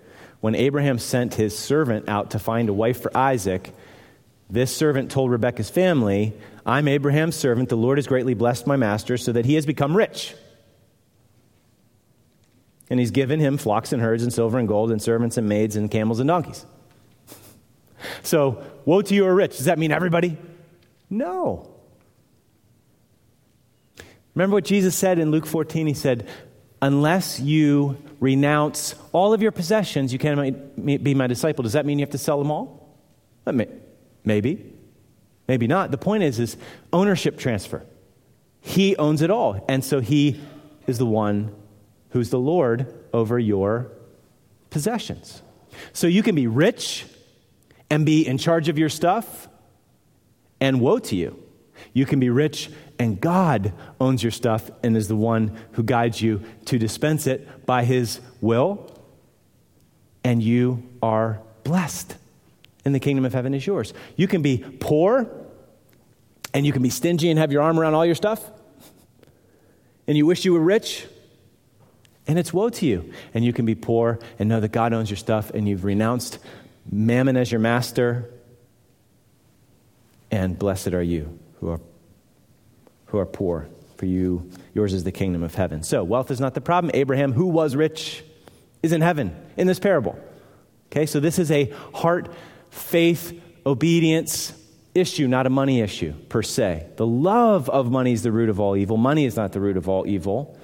[0.41, 3.73] When Abraham sent his servant out to find a wife for Isaac,
[4.49, 6.35] this servant told Rebekah's family,
[6.65, 7.69] I'm Abraham's servant.
[7.69, 10.35] The Lord has greatly blessed my master so that he has become rich.
[12.89, 15.75] And he's given him flocks and herds and silver and gold and servants and maids
[15.75, 16.65] and camels and donkeys.
[18.23, 19.57] So, woe to you who are rich.
[19.57, 20.37] Does that mean everybody?
[21.11, 21.71] No.
[24.35, 25.87] Remember what Jesus said in Luke 14?
[25.87, 26.29] He said,
[26.83, 31.63] Unless you renounce all of your possessions, you cannot be my disciple.
[31.63, 32.97] Does that mean you have to sell them all?
[34.25, 34.73] Maybe.
[35.49, 35.91] Maybe not.
[35.91, 36.57] The point is, is
[36.93, 37.83] ownership transfer.
[38.61, 39.65] He owns it all.
[39.69, 40.41] And so he
[40.87, 41.55] is the one
[42.11, 43.91] who's the Lord over your
[44.71, 45.43] possessions.
[45.93, 47.07] So you can be rich
[47.91, 49.49] and be in charge of your stuff,
[50.61, 51.43] and woe to you.
[51.93, 56.21] You can be rich and God owns your stuff and is the one who guides
[56.21, 58.91] you to dispense it by his will,
[60.25, 62.17] and you are blessed.
[62.85, 63.93] And the kingdom of heaven is yours.
[64.17, 65.29] You can be poor
[66.55, 68.43] and you can be stingy and have your arm around all your stuff,
[70.07, 71.07] and you wish you were rich,
[72.27, 73.13] and it's woe to you.
[73.35, 76.39] And you can be poor and know that God owns your stuff, and you've renounced
[76.91, 78.31] mammon as your master,
[80.31, 81.81] and blessed are you who are
[83.07, 83.69] who are poor.
[83.97, 85.83] For you, yours is the kingdom of heaven.
[85.83, 86.91] So, wealth is not the problem.
[86.93, 88.23] Abraham, who was rich,
[88.83, 90.19] is in heaven in this parable.
[90.93, 92.33] Okay, so this is a heart,
[92.71, 94.53] faith, obedience
[94.95, 96.87] issue, not a money issue per se.
[96.97, 98.97] The love of money is the root of all evil.
[98.97, 100.56] Money is not the root of all evil.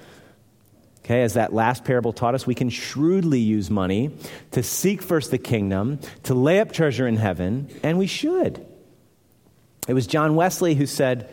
[1.03, 4.11] Okay, as that last parable taught us, we can shrewdly use money
[4.51, 8.65] to seek first the kingdom, to lay up treasure in heaven, and we should.
[9.85, 11.29] It was John Wesley who said,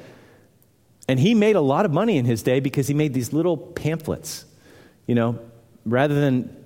[1.06, 3.56] and he made a lot of money in his day because he made these little
[3.56, 4.44] pamphlets.
[5.06, 5.38] You know,
[5.86, 6.56] rather than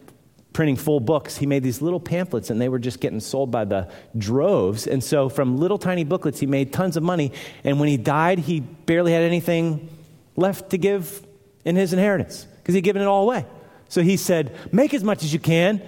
[0.55, 3.67] printing full books, he made these little pamphlets and they were just getting sold by
[3.67, 4.87] the droves.
[4.87, 7.33] And so from little tiny booklets, he made tons of money.
[7.65, 9.91] And when he died, he barely had anything
[10.37, 11.27] left to give
[11.67, 13.45] in his inheritance because he'd given it all away.
[13.91, 15.83] So he said, Make as much as you can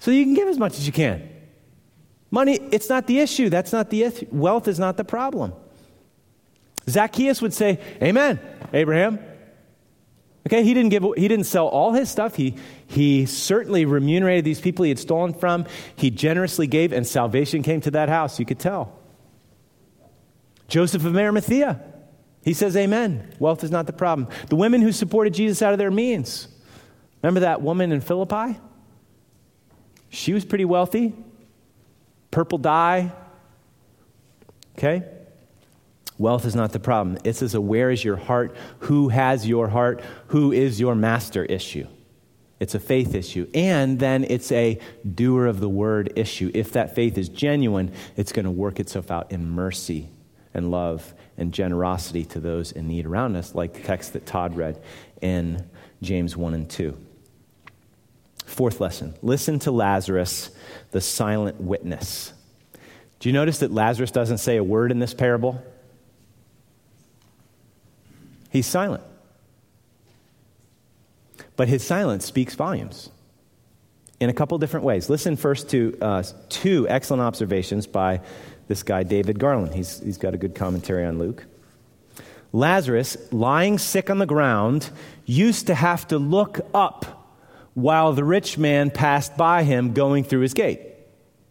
[0.00, 1.28] so you can give as much as you can.
[2.30, 3.48] Money, it's not the issue.
[3.48, 4.26] That's not the issue.
[4.30, 5.52] Wealth is not the problem.
[6.88, 8.40] Zacchaeus would say, Amen,
[8.72, 9.18] Abraham.
[10.46, 12.34] Okay, he didn't, give, he didn't sell all his stuff.
[12.34, 12.54] He,
[12.86, 15.66] he certainly remunerated these people he had stolen from.
[15.94, 18.38] He generously gave, and salvation came to that house.
[18.38, 18.98] You could tell.
[20.66, 21.82] Joseph of Arimathea,
[22.42, 23.34] he says, Amen.
[23.38, 24.28] Wealth is not the problem.
[24.48, 26.48] The women who supported Jesus out of their means.
[27.22, 28.58] Remember that woman in Philippi?
[30.08, 31.14] She was pretty wealthy.
[32.30, 33.12] Purple dye.
[34.76, 35.04] Okay?
[36.16, 37.18] Wealth is not the problem.
[37.24, 41.44] It's as a where is your heart, who has your heart, who is your master
[41.44, 41.86] issue.
[42.60, 43.48] It's a faith issue.
[43.54, 44.80] And then it's a
[45.14, 46.50] doer of the word issue.
[46.54, 50.08] If that faith is genuine, it's going to work itself out in mercy
[50.54, 54.56] and love and generosity to those in need around us, like the text that Todd
[54.56, 54.82] read
[55.20, 55.64] in
[56.02, 56.96] James 1 and 2.
[58.44, 60.50] Fourth lesson listen to Lazarus,
[60.90, 62.32] the silent witness.
[63.20, 65.62] Do you notice that Lazarus doesn't say a word in this parable?
[68.50, 69.02] He's silent.
[71.56, 73.10] But his silence speaks volumes
[74.20, 75.10] in a couple different ways.
[75.10, 78.20] Listen first to uh, two excellent observations by
[78.68, 79.74] this guy, David Garland.
[79.74, 81.44] He's, he's got a good commentary on Luke.
[82.52, 84.90] Lazarus, lying sick on the ground,
[85.26, 87.36] used to have to look up
[87.74, 90.80] while the rich man passed by him going through his gate.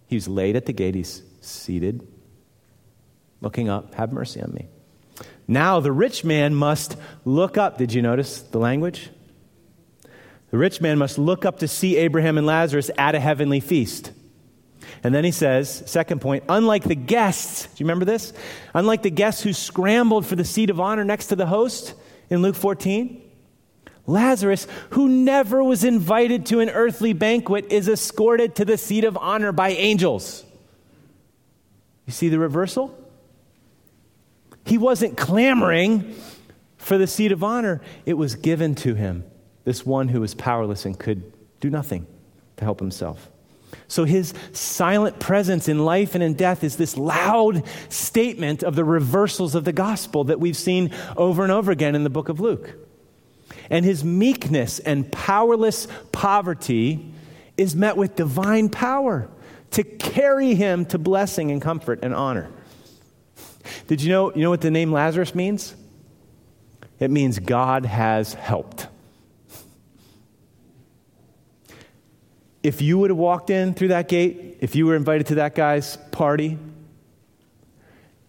[0.08, 2.08] He was laid at the gate, he's seated,
[3.42, 4.68] looking up, Have mercy on me.
[5.48, 7.78] Now the rich man must look up.
[7.78, 9.10] Did you notice the language?
[10.52, 14.12] The rich man must look up to see Abraham and Lazarus at a heavenly feast.
[15.04, 18.34] And then he says, second point, unlike the guests, do you remember this?
[18.74, 21.94] Unlike the guests who scrambled for the seat of honor next to the host
[22.30, 23.22] in Luke 14,
[24.06, 29.18] Lazarus, who never was invited to an earthly banquet, is escorted to the seat of
[29.18, 30.46] honor by angels.
[32.06, 32.98] You see the reversal?
[34.66, 36.16] He wasn't clamoring
[36.78, 39.26] for the seat of honor, it was given to him
[39.66, 42.08] this one who was powerless and could do nothing
[42.56, 43.30] to help himself.
[43.88, 48.84] So his silent presence in life and in death is this loud statement of the
[48.84, 52.40] reversals of the gospel that we've seen over and over again in the book of
[52.40, 52.76] Luke.
[53.70, 57.14] And his meekness and powerless poverty
[57.56, 59.30] is met with divine power
[59.72, 62.50] to carry him to blessing and comfort and honor.
[63.88, 65.76] Did you know, you know what the name Lazarus means?
[67.00, 68.88] It means God has helped.
[72.64, 75.56] If you would have walked in through that gate, if you were invited to that
[75.56, 76.58] guy's party,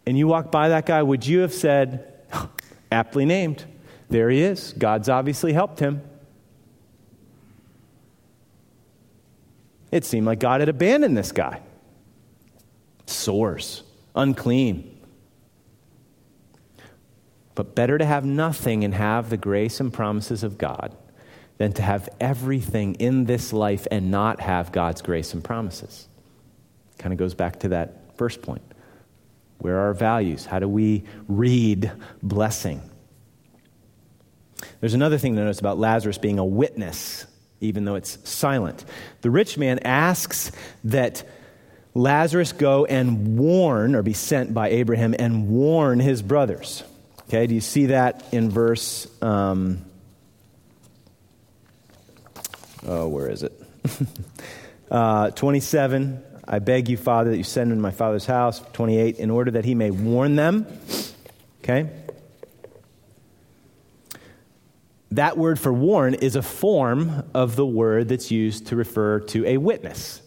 [0.06, 2.14] and you walked by that guy, would you have said,
[2.92, 3.64] aptly named,
[4.08, 4.72] there he is.
[4.76, 6.02] God's obviously helped him.
[9.90, 11.60] It seemed like God had abandoned this guy.
[13.06, 13.82] Sores,
[14.14, 14.94] unclean.
[17.54, 20.94] But better to have nothing and have the grace and promises of God
[21.58, 26.08] than to have everything in this life and not have God's grace and promises.
[26.98, 28.62] Kind of goes back to that first point.
[29.58, 30.46] Where are our values?
[30.46, 31.90] How do we read
[32.22, 32.80] blessing?
[34.80, 37.26] There's another thing to notice about Lazarus being a witness,
[37.60, 38.84] even though it's silent.
[39.22, 40.52] The rich man asks
[40.84, 41.24] that
[41.94, 46.84] Lazarus go and warn, or be sent by Abraham and warn his brothers.
[47.22, 49.84] Okay, do you see that in verse um,
[52.88, 53.52] oh, where is it?
[54.90, 58.60] uh, 27, I beg you, Father, that you send him to my father's house.
[58.72, 60.66] 28, in order that he may warn them.
[61.62, 61.90] Okay?
[65.12, 69.46] That word for warn is a form of the word that's used to refer to
[69.46, 70.20] a witness,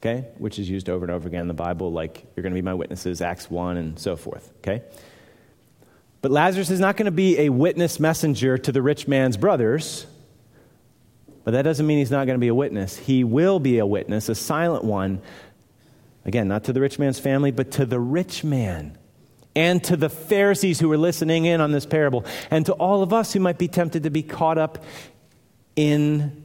[0.00, 0.28] okay?
[0.38, 2.62] Which is used over and over again in the Bible, like, you're going to be
[2.62, 4.82] my witnesses, Acts 1, and so forth, okay?
[6.22, 10.06] But Lazarus is not going to be a witness messenger to the rich man's brothers
[11.44, 12.96] but that doesn't mean he's not going to be a witness.
[12.96, 15.20] He will be a witness, a silent one.
[16.24, 18.96] Again, not to the rich man's family, but to the rich man
[19.54, 23.12] and to the Pharisees who are listening in on this parable, and to all of
[23.12, 24.82] us who might be tempted to be caught up
[25.76, 26.44] in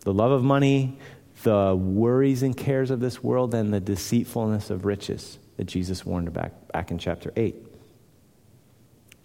[0.00, 0.98] the love of money,
[1.42, 6.32] the worries and cares of this world, and the deceitfulness of riches that Jesus warned
[6.32, 7.56] back, back in chapter 8.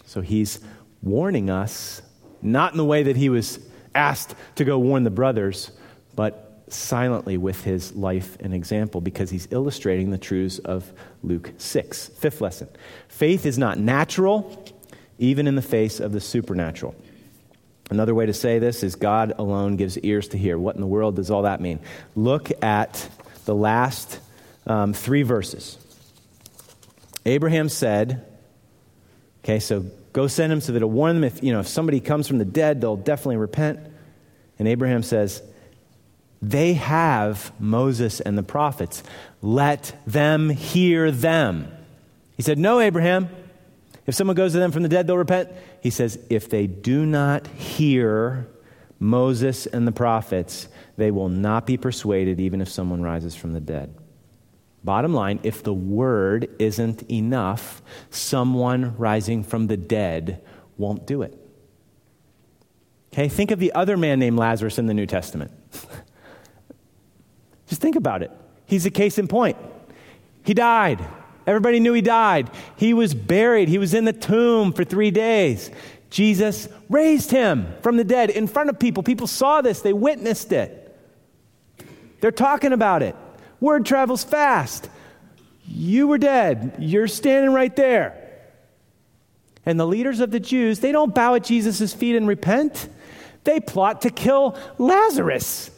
[0.06, 0.60] So he's
[1.04, 2.02] warning us,
[2.42, 3.60] not in the way that he was
[3.96, 5.72] asked to go warn the brothers,
[6.16, 10.92] but silently with his life and example because he's illustrating the truths of
[11.24, 12.10] Luke 6.
[12.10, 12.68] Fifth lesson
[13.08, 14.66] faith is not natural,
[15.18, 16.96] even in the face of the supernatural.
[17.90, 20.58] Another way to say this is God alone gives ears to hear.
[20.58, 21.80] What in the world does all that mean?
[22.16, 23.08] Look at
[23.46, 24.20] the last
[24.66, 25.78] um, three verses.
[27.28, 28.26] Abraham said,
[29.44, 29.86] okay, so
[30.16, 31.26] Go send them so that it'll warn them.
[31.26, 33.82] If, you know, if somebody comes from the dead, they'll definitely repent.
[34.58, 35.44] And Abraham says,
[36.42, 39.04] They have Moses and the prophets.
[39.42, 41.70] Let them hear them.
[42.38, 43.28] He said, No, Abraham.
[44.08, 45.50] If someone goes to them from the dead, they'll repent.
[45.82, 48.48] He says, If they do not hear
[48.98, 53.60] Moses and the prophets, they will not be persuaded, even if someone rises from the
[53.60, 53.94] dead.
[54.86, 57.82] Bottom line, if the word isn't enough,
[58.12, 60.44] someone rising from the dead
[60.78, 61.36] won't do it.
[63.12, 65.52] Okay, think of the other man named Lazarus in the New Testament.
[67.68, 68.30] Just think about it.
[68.68, 69.58] He's a case in point.
[70.44, 71.04] He died.
[71.48, 72.52] Everybody knew he died.
[72.76, 73.70] He was buried.
[73.70, 75.72] He was in the tomb for three days.
[76.12, 79.02] Jesus raised him from the dead in front of people.
[79.02, 80.96] People saw this, they witnessed it.
[82.22, 83.16] They're talking about it.
[83.60, 84.90] Word travels fast.
[85.68, 86.76] You were dead.
[86.80, 88.22] You're standing right there.
[89.66, 92.88] And the leaders of the Jews, they don't bow at Jesus' feet and repent.
[93.44, 95.72] They plot to kill Lazarus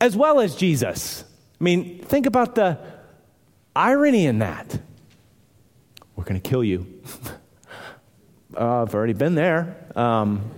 [0.00, 1.24] as well as Jesus.
[1.60, 2.78] I mean, think about the
[3.74, 4.78] irony in that.
[6.16, 6.86] We're going to kill you.
[8.56, 9.76] uh, I've already been there.
[9.96, 10.50] Um,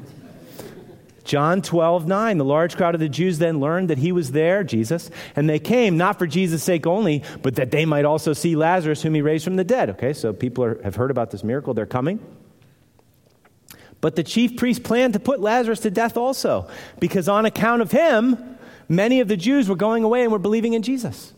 [1.32, 2.36] John 12, 9.
[2.36, 5.58] The large crowd of the Jews then learned that he was there, Jesus, and they
[5.58, 9.22] came not for Jesus' sake only, but that they might also see Lazarus, whom he
[9.22, 9.88] raised from the dead.
[9.88, 11.72] Okay, so people are, have heard about this miracle.
[11.72, 12.20] They're coming.
[14.02, 16.68] But the chief priest planned to put Lazarus to death also,
[17.00, 20.74] because on account of him, many of the Jews were going away and were believing
[20.74, 21.32] in Jesus.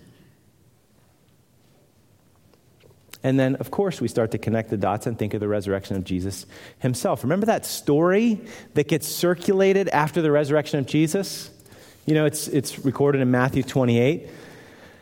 [3.25, 5.97] And then, of course, we start to connect the dots and think of the resurrection
[5.97, 6.45] of Jesus
[6.79, 7.25] himself.
[7.25, 8.39] Remember that story
[8.75, 11.51] that gets circulated after the resurrection of Jesus?
[12.05, 14.29] You know, it's, it's recorded in Matthew 28.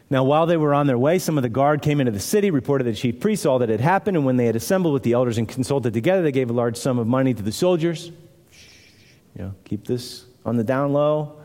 [0.09, 2.53] Now, while they were on their way, some of the guard came into the city,
[2.53, 5.03] reported to the chief priests all that had happened, and when they had assembled with
[5.03, 8.13] the elders and consulted together, they gave a large sum of money to the soldiers.
[9.35, 11.42] You know, keep this on the down low.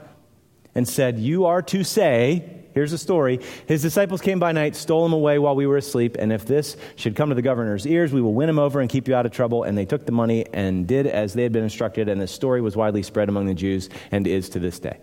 [0.77, 3.39] And said, You are to say, Here's the story.
[3.65, 6.77] His disciples came by night, stole him away while we were asleep, and if this
[6.95, 9.25] should come to the governor's ears, we will win him over and keep you out
[9.25, 9.63] of trouble.
[9.63, 12.61] And they took the money and did as they had been instructed, and the story
[12.61, 14.99] was widely spread among the Jews and is to this day.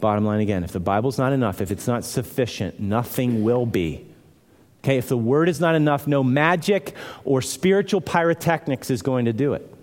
[0.00, 4.04] Bottom line again if the Bible's not enough, if it's not sufficient, nothing will be.
[4.82, 6.94] Okay, if the word is not enough, no magic
[7.24, 9.73] or spiritual pyrotechnics is going to do it.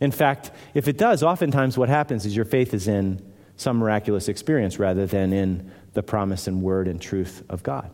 [0.00, 4.28] In fact, if it does, oftentimes what happens is your faith is in some miraculous
[4.28, 7.90] experience rather than in the promise and word and truth of God.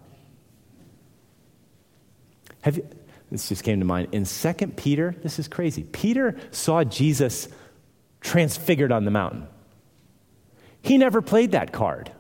[2.62, 2.88] Have you,
[3.30, 4.09] this just came to mind.
[4.12, 5.84] In 2 Peter, this is crazy.
[5.84, 7.48] Peter saw Jesus
[8.20, 9.46] transfigured on the mountain.
[10.82, 12.11] He never played that card.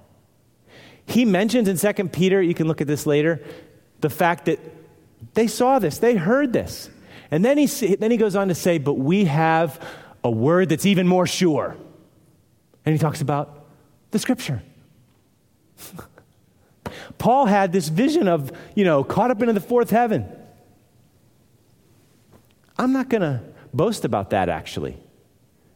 [1.06, 3.42] He mentions in 2 Peter, you can look at this later,
[4.00, 4.58] the fact that
[5.34, 6.88] they saw this, they heard this.
[7.32, 9.84] And then he, then he goes on to say, But we have
[10.22, 11.76] a word that's even more sure
[12.84, 13.66] and he talks about
[14.10, 14.62] the scripture.
[17.18, 20.26] Paul had this vision of, you know, caught up into the fourth heaven.
[22.78, 23.40] I'm not going to
[23.72, 24.96] boast about that, actually.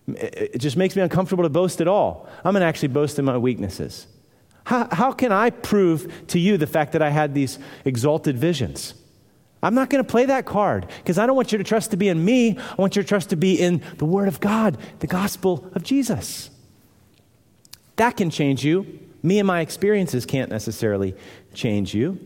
[0.09, 2.29] It just makes me uncomfortable to boast at all.
[2.45, 4.07] I'm going to actually boast in my weaknesses.
[4.65, 8.95] How, how can I prove to you the fact that I had these exalted visions?
[9.67, 12.09] I'm not going to play that card because I don't want your trust to be
[12.09, 12.57] in me.
[12.57, 16.51] I want your trust to be in the Word of God, the gospel of Jesus.
[17.97, 19.01] That can change you.
[19.25, 21.17] Me and my experiences can't necessarily
[21.53, 22.17] change you.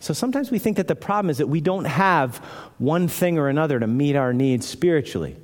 [0.00, 2.36] So sometimes we think that the problem is that we don't have
[2.76, 5.34] one thing or another to meet our needs spiritually.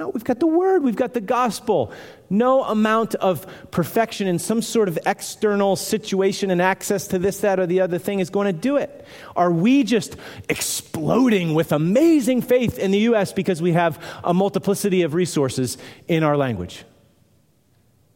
[0.00, 1.92] No, we've got the Word, we've got the gospel.
[2.30, 7.60] No amount of perfection in some sort of external situation and access to this, that,
[7.60, 9.04] or the other thing is going to do it.
[9.36, 10.16] Are we just
[10.48, 13.34] exploding with amazing faith in the U.S.
[13.34, 15.76] because we have a multiplicity of resources
[16.08, 16.84] in our language?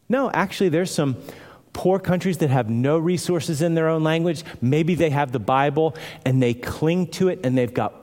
[0.09, 1.17] No, actually, there's some
[1.71, 4.43] poor countries that have no resources in their own language.
[4.59, 7.93] Maybe they have the Bible and they cling to it and they've got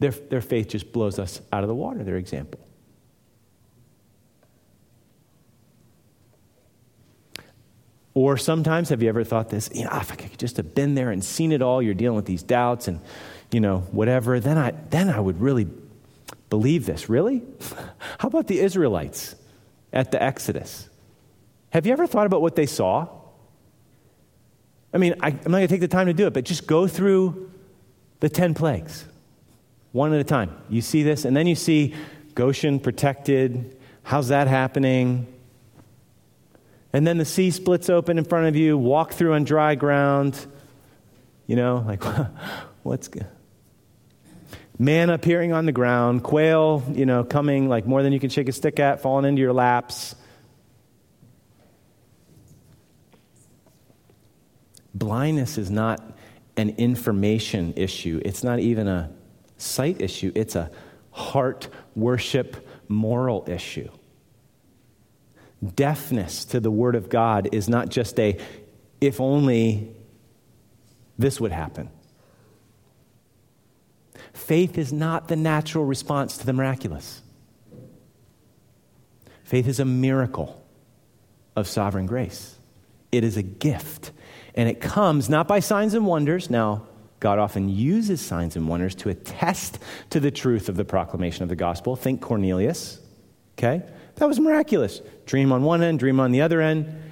[0.00, 2.60] their, their faith just blows us out of the water, their example.
[8.16, 9.68] Or sometimes, have you ever thought this?
[9.74, 11.92] You know, ah, if I could just have been there and seen it all, you're
[11.92, 12.98] dealing with these doubts and,
[13.52, 15.68] you know, whatever, then I, then I would really
[16.48, 17.10] believe this.
[17.10, 17.42] Really?
[18.18, 19.36] How about the Israelites
[19.92, 20.88] at the Exodus?
[21.74, 23.06] Have you ever thought about what they saw?
[24.94, 26.66] I mean, I, am not going to take the time to do it, but just
[26.66, 27.50] go through
[28.20, 29.04] the 10 plagues
[29.92, 30.56] one at a time.
[30.70, 31.94] You see this, and then you see
[32.34, 33.78] Goshen protected.
[34.04, 35.26] How's that happening?
[36.96, 40.34] And then the sea splits open in front of you, walk through on dry ground.
[41.46, 42.02] You know, like,
[42.84, 43.26] what's good?
[44.78, 48.48] Manna appearing on the ground, quail, you know, coming like more than you can shake
[48.48, 50.14] a stick at, falling into your laps.
[54.94, 56.02] Blindness is not
[56.56, 59.10] an information issue, it's not even a
[59.58, 60.70] sight issue, it's a
[61.10, 63.90] heart worship moral issue.
[65.62, 68.38] Deafness to the Word of God is not just a,
[69.00, 69.94] if only
[71.18, 71.88] this would happen.
[74.32, 77.22] Faith is not the natural response to the miraculous.
[79.44, 80.62] Faith is a miracle
[81.54, 82.58] of sovereign grace.
[83.12, 84.10] It is a gift
[84.56, 86.48] And it comes not by signs and wonders.
[86.48, 86.86] Now,
[87.20, 89.78] God often uses signs and wonders to attest
[90.10, 91.94] to the truth of the proclamation of the gospel.
[91.94, 92.98] Think Cornelius,
[93.58, 93.82] okay?
[94.16, 95.00] That was miraculous.
[95.26, 97.02] Dream on one end, dream on the other end.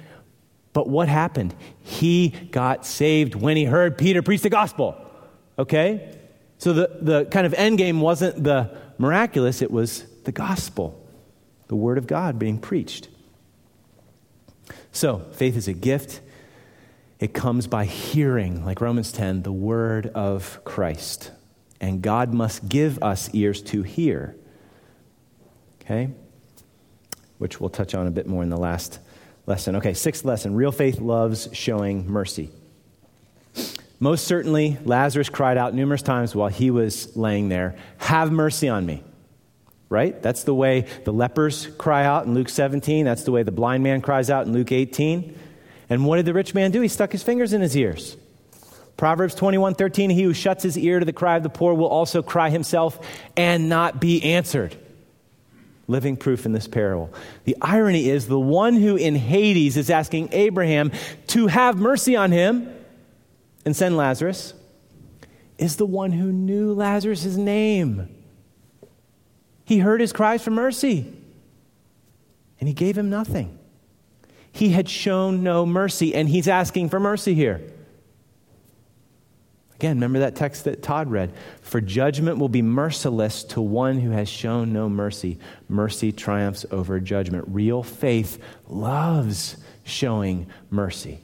[0.73, 1.55] But what happened?
[1.79, 4.95] He got saved when he heard Peter preach the gospel,
[5.57, 6.17] okay?
[6.57, 11.01] So the, the kind of end game wasn't the miraculous, it was the gospel,
[11.67, 13.07] the word of God being preached.
[14.91, 16.21] So faith is a gift.
[17.19, 21.31] It comes by hearing, like Romans 10, the word of Christ.
[21.79, 24.35] And God must give us ears to hear.
[25.81, 26.09] Okay?
[27.37, 28.99] Which we'll touch on a bit more in the last
[29.45, 29.75] lesson.
[29.77, 32.49] Okay, sixth lesson real faith loves showing mercy.
[33.99, 38.85] Most certainly, Lazarus cried out numerous times while he was laying there, Have mercy on
[38.85, 39.03] me.
[39.87, 40.21] Right?
[40.21, 43.05] That's the way the lepers cry out in Luke 17.
[43.05, 45.37] That's the way the blind man cries out in Luke 18.
[45.89, 46.81] And what did the rich man do?
[46.81, 48.17] He stuck his fingers in his ears.
[48.97, 51.87] Proverbs 21 13, he who shuts his ear to the cry of the poor will
[51.87, 52.99] also cry himself
[53.37, 54.75] and not be answered.
[55.87, 57.13] Living proof in this parable.
[57.43, 60.91] The irony is the one who in Hades is asking Abraham
[61.27, 62.73] to have mercy on him
[63.65, 64.53] and send Lazarus
[65.57, 68.09] is the one who knew Lazarus' name.
[69.63, 71.13] He heard his cries for mercy
[72.59, 73.59] and he gave him nothing
[74.55, 77.61] he had shown no mercy, and he's asking for mercy here.
[79.85, 81.31] Again, remember that text that Todd read?
[81.61, 85.37] For judgment will be merciless to one who has shown no mercy.
[85.69, 87.45] Mercy triumphs over judgment.
[87.49, 91.19] Real faith loves showing mercy.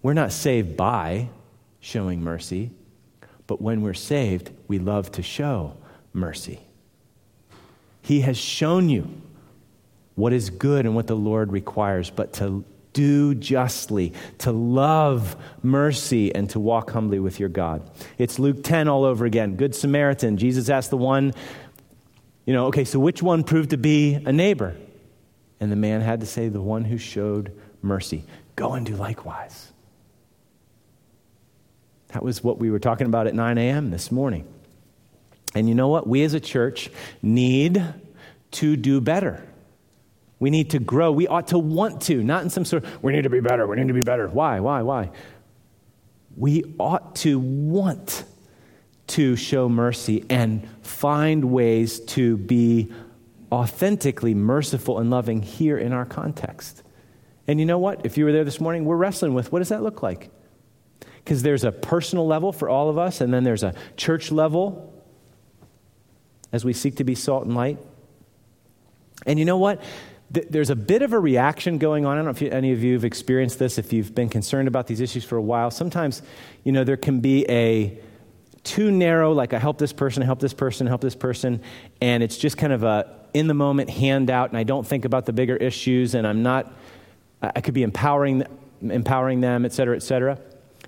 [0.00, 1.28] We're not saved by
[1.80, 2.70] showing mercy,
[3.46, 5.76] but when we're saved, we love to show
[6.14, 6.60] mercy.
[8.00, 9.20] He has shown you
[10.14, 16.34] what is good and what the Lord requires, but to do justly, to love mercy,
[16.34, 17.88] and to walk humbly with your God.
[18.18, 19.56] It's Luke 10 all over again.
[19.56, 20.36] Good Samaritan.
[20.36, 21.32] Jesus asked the one,
[22.46, 24.76] you know, okay, so which one proved to be a neighbor?
[25.60, 28.24] And the man had to say, the one who showed mercy.
[28.56, 29.72] Go and do likewise.
[32.08, 33.90] That was what we were talking about at 9 a.m.
[33.90, 34.46] this morning.
[35.54, 36.06] And you know what?
[36.06, 36.90] We as a church
[37.22, 37.84] need
[38.52, 39.46] to do better.
[40.40, 41.12] We need to grow.
[41.12, 43.66] We ought to want to, not in some sort of, we need to be better,
[43.66, 44.26] we need to be better.
[44.26, 45.10] Why, why, why?
[46.36, 48.24] We ought to want
[49.08, 52.90] to show mercy and find ways to be
[53.52, 56.82] authentically merciful and loving here in our context.
[57.46, 58.06] And you know what?
[58.06, 60.30] If you were there this morning, we're wrestling with what does that look like?
[61.16, 64.94] Because there's a personal level for all of us, and then there's a church level
[66.52, 67.78] as we seek to be salt and light.
[69.26, 69.82] And you know what?
[70.30, 72.12] There's a bit of a reaction going on.
[72.12, 74.86] I don't know if any of you have experienced this, if you've been concerned about
[74.86, 75.70] these issues for a while.
[75.70, 76.22] Sometimes,
[76.62, 77.98] you know, there can be a
[78.62, 81.62] too narrow, like I help this person, I help this person, I help this person,
[82.00, 85.24] and it's just kind of a in the moment handout, and I don't think about
[85.26, 86.72] the bigger issues, and I'm not,
[87.40, 88.44] I could be empowering,
[88.82, 90.38] empowering them, et cetera, et cetera.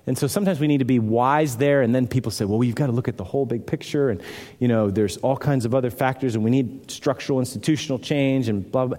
[0.05, 2.75] And so sometimes we need to be wise there, and then people say, well, you've
[2.75, 4.21] got to look at the whole big picture, and,
[4.59, 8.69] you know, there's all kinds of other factors, and we need structural, institutional change, and
[8.69, 8.97] blah, blah.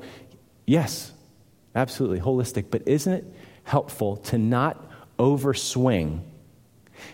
[0.67, 1.13] Yes,
[1.75, 2.67] absolutely, holistic.
[2.71, 3.25] But isn't it
[3.65, 6.21] helpful to not overswing?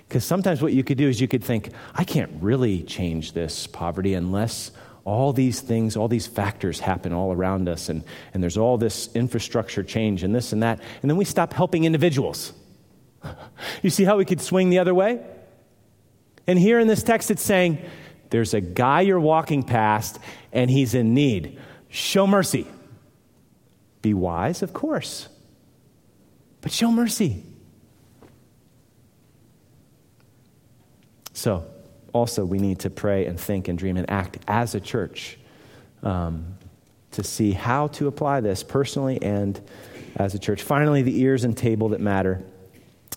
[0.08, 3.66] Because sometimes what you could do is you could think, I can't really change this
[3.66, 4.70] poverty unless
[5.04, 9.08] all these things, all these factors happen all around us, and, and there's all this
[9.14, 10.80] infrastructure change and this and that.
[11.02, 12.52] And then we stop helping individuals.
[13.82, 15.20] you see how we could swing the other way?
[16.46, 17.78] And here in this text, it's saying,
[18.30, 20.18] there's a guy you're walking past,
[20.52, 21.58] and he's in need.
[21.88, 22.66] Show mercy.
[24.02, 25.28] Be wise, of course,
[26.60, 27.44] but show mercy.
[31.32, 31.64] So,
[32.12, 35.38] also, we need to pray and think and dream and act as a church
[36.02, 36.56] um,
[37.12, 39.60] to see how to apply this personally and
[40.16, 40.62] as a church.
[40.62, 42.42] Finally, the ears and table that matter.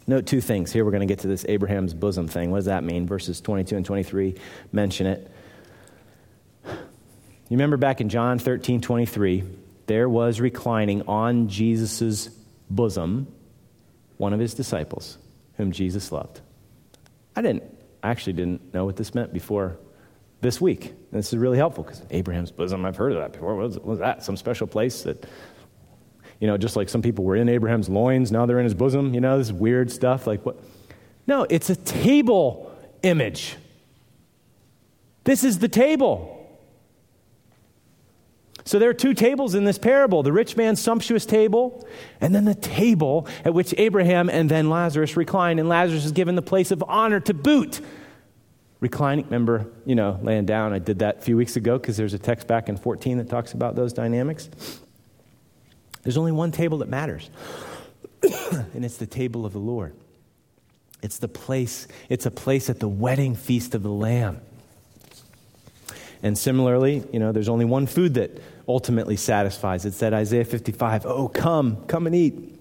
[0.06, 0.72] Note two things.
[0.72, 2.52] Here we're going to get to this Abraham's bosom thing.
[2.52, 3.08] What does that mean?
[3.08, 4.36] Verses 22 and 23
[4.72, 5.32] mention it.
[6.66, 9.44] You remember back in John 13 23,
[9.86, 12.30] there was reclining on Jesus'
[12.70, 13.28] bosom
[14.18, 15.18] one of his disciples
[15.58, 16.42] whom Jesus loved.
[17.36, 17.64] I didn't,
[18.02, 19.78] I actually didn't know what this meant before
[20.42, 20.86] this week.
[20.86, 23.56] And this is really helpful because Abraham's bosom, I've heard of that before.
[23.56, 24.24] What was, what was that?
[24.24, 25.26] Some special place that,
[26.40, 29.14] you know, just like some people were in Abraham's loins, now they're in his bosom,
[29.14, 30.28] you know, this weird stuff.
[30.28, 30.58] Like what?
[31.26, 33.56] No, it's a table image.
[35.24, 36.43] This is the table.
[38.66, 41.88] So there are two tables in this parable the rich man's sumptuous table,
[42.22, 45.60] and then the table at which Abraham and then Lazarus recline.
[45.60, 47.82] And Lazarus is given the place of honor to boot.
[48.80, 50.74] Reclining, remember, you know, laying down.
[50.74, 53.30] I did that a few weeks ago because there's a text back in 14 that
[53.30, 54.50] talks about those dynamics.
[56.04, 57.30] There's only one table that matters,
[58.24, 59.96] and it's the table of the Lord.
[61.02, 64.42] It's the place, it's a place at the wedding feast of the Lamb.
[66.22, 69.86] And similarly, you know, there's only one food that ultimately satisfies.
[69.86, 72.60] It's that Isaiah 55, oh, come, come and eat.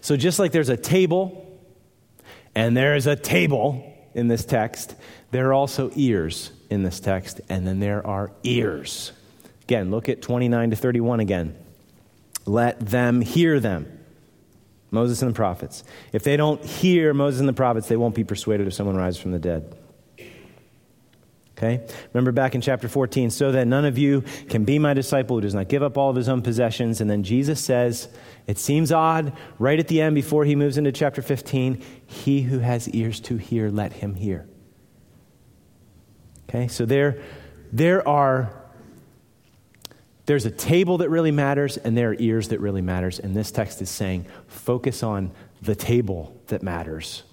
[0.00, 1.60] So just like there's a table,
[2.54, 4.94] and there is a table in this text,
[5.30, 9.12] there are also ears in this text, and then there are ears.
[9.62, 11.56] Again, look at 29 to 31 again.
[12.44, 14.00] Let them hear them.
[14.90, 15.84] Moses and the prophets.
[16.12, 19.20] If they don't hear Moses and the prophets, they won't be persuaded if someone rises
[19.20, 19.74] from the dead.
[21.62, 21.86] Okay?
[22.12, 25.42] Remember back in chapter 14, so that none of you can be my disciple who
[25.42, 27.00] does not give up all of his own possessions.
[27.00, 28.08] And then Jesus says,
[28.48, 32.58] it seems odd, right at the end before he moves into chapter 15, he who
[32.58, 34.48] has ears to hear, let him hear.
[36.48, 36.66] Okay?
[36.66, 37.22] So there,
[37.70, 38.58] there are
[40.24, 43.18] there's a table that really matters, and there are ears that really matters.
[43.18, 45.32] And this text is saying, focus on
[45.62, 47.24] the table that matters.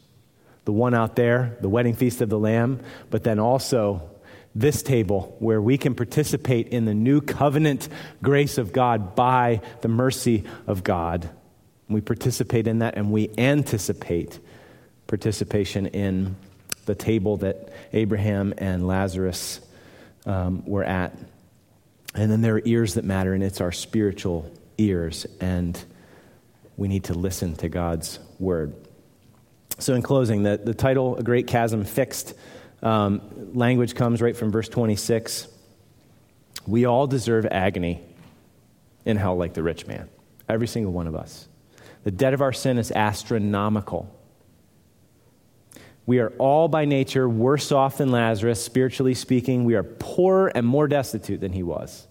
[0.65, 2.79] The one out there, the wedding feast of the Lamb,
[3.11, 4.08] but then also
[4.55, 7.87] this table where we can participate in the new covenant
[8.21, 11.29] grace of God by the mercy of God.
[11.87, 14.39] We participate in that and we anticipate
[15.07, 16.35] participation in
[16.85, 19.59] the table that Abraham and Lazarus
[20.25, 21.15] um, were at.
[22.15, 25.81] And then there are ears that matter, and it's our spiritual ears, and
[26.77, 28.73] we need to listen to God's word.
[29.77, 32.33] So, in closing, the, the title, A Great Chasm Fixed,
[32.81, 33.21] um,
[33.53, 35.47] language comes right from verse 26.
[36.67, 38.03] We all deserve agony
[39.05, 40.09] in hell like the rich man,
[40.47, 41.47] every single one of us.
[42.03, 44.15] The debt of our sin is astronomical.
[46.05, 49.65] We are all by nature worse off than Lazarus, spiritually speaking.
[49.65, 52.07] We are poorer and more destitute than he was.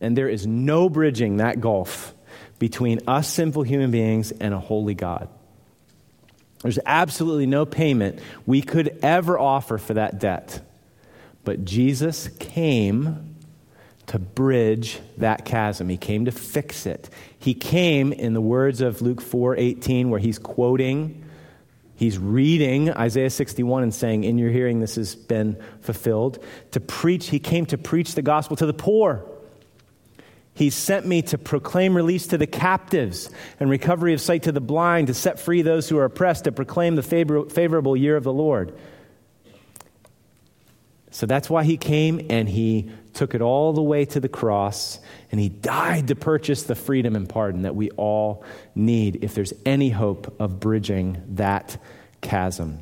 [0.00, 2.14] And there is no bridging that gulf
[2.58, 5.28] between us sinful human beings and a holy God.
[6.62, 10.60] There's absolutely no payment we could ever offer for that debt.
[11.44, 13.36] But Jesus came
[14.06, 15.88] to bridge that chasm.
[15.88, 17.08] He came to fix it.
[17.38, 21.24] He came in the words of Luke 4:18 where he's quoting
[22.00, 26.42] He's reading Isaiah 61 and saying, In your hearing, this has been fulfilled.
[26.70, 29.22] To preach, he came to preach the gospel to the poor.
[30.60, 34.60] He sent me to proclaim release to the captives and recovery of sight to the
[34.60, 38.24] blind, to set free those who are oppressed, to proclaim the favor- favorable year of
[38.24, 38.78] the Lord.
[41.10, 45.00] So that's why he came and he took it all the way to the cross
[45.32, 48.44] and he died to purchase the freedom and pardon that we all
[48.74, 51.82] need if there's any hope of bridging that
[52.20, 52.80] chasm.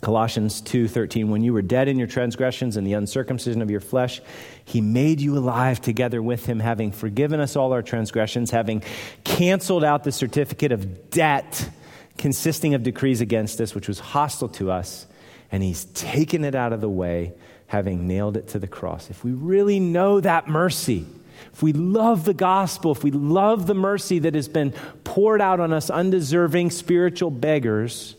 [0.00, 4.20] Colossians 2:13 when you were dead in your transgressions and the uncircumcision of your flesh
[4.64, 8.82] he made you alive together with him having forgiven us all our transgressions having
[9.24, 11.70] canceled out the certificate of debt
[12.18, 15.06] consisting of decrees against us which was hostile to us
[15.50, 17.32] and he's taken it out of the way
[17.68, 19.10] having nailed it to the cross.
[19.10, 21.06] If we really know that mercy
[21.52, 24.72] if we love the gospel, if we love the mercy that has been
[25.04, 28.16] poured out on us undeserving spiritual beggars,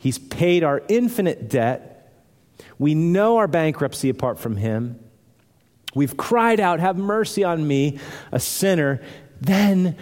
[0.00, 2.10] He's paid our infinite debt.
[2.78, 4.98] We know our bankruptcy apart from Him.
[5.94, 8.00] We've cried out, Have mercy on me,
[8.32, 9.02] a sinner.
[9.42, 9.96] Then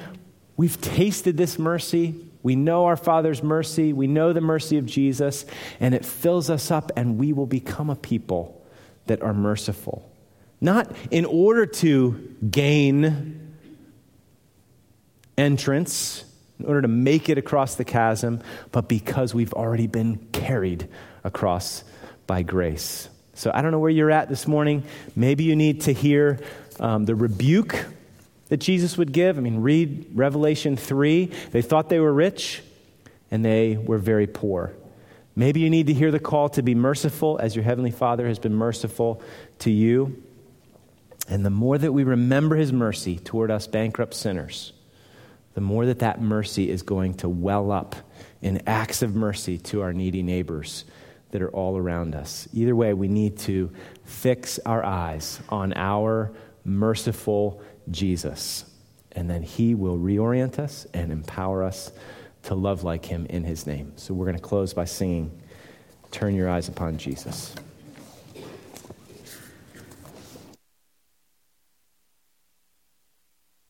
[0.56, 2.14] we've tasted this mercy.
[2.44, 3.92] We know our Father's mercy.
[3.92, 5.44] We know the mercy of Jesus,
[5.80, 8.64] and it fills us up, and we will become a people
[9.06, 10.08] that are merciful.
[10.60, 13.56] Not in order to gain
[15.36, 16.24] entrance,
[16.58, 18.40] in order to make it across the chasm,
[18.72, 20.88] but because we've already been carried
[21.24, 21.84] across
[22.26, 23.08] by grace.
[23.34, 24.82] So I don't know where you're at this morning.
[25.14, 26.40] Maybe you need to hear
[26.80, 27.86] um, the rebuke
[28.48, 29.38] that Jesus would give.
[29.38, 31.26] I mean, read Revelation 3.
[31.52, 32.62] They thought they were rich,
[33.30, 34.72] and they were very poor.
[35.36, 38.40] Maybe you need to hear the call to be merciful as your Heavenly Father has
[38.40, 39.22] been merciful
[39.60, 40.20] to you.
[41.28, 44.72] And the more that we remember his mercy toward us bankrupt sinners,
[45.58, 47.96] the more that that mercy is going to well up
[48.42, 50.84] in acts of mercy to our needy neighbors
[51.32, 52.46] that are all around us.
[52.52, 53.68] Either way, we need to
[54.04, 56.32] fix our eyes on our
[56.64, 58.66] merciful Jesus.
[59.10, 61.90] And then he will reorient us and empower us
[62.44, 63.94] to love like him in his name.
[63.96, 65.42] So we're going to close by singing,
[66.12, 67.52] Turn Your Eyes Upon Jesus.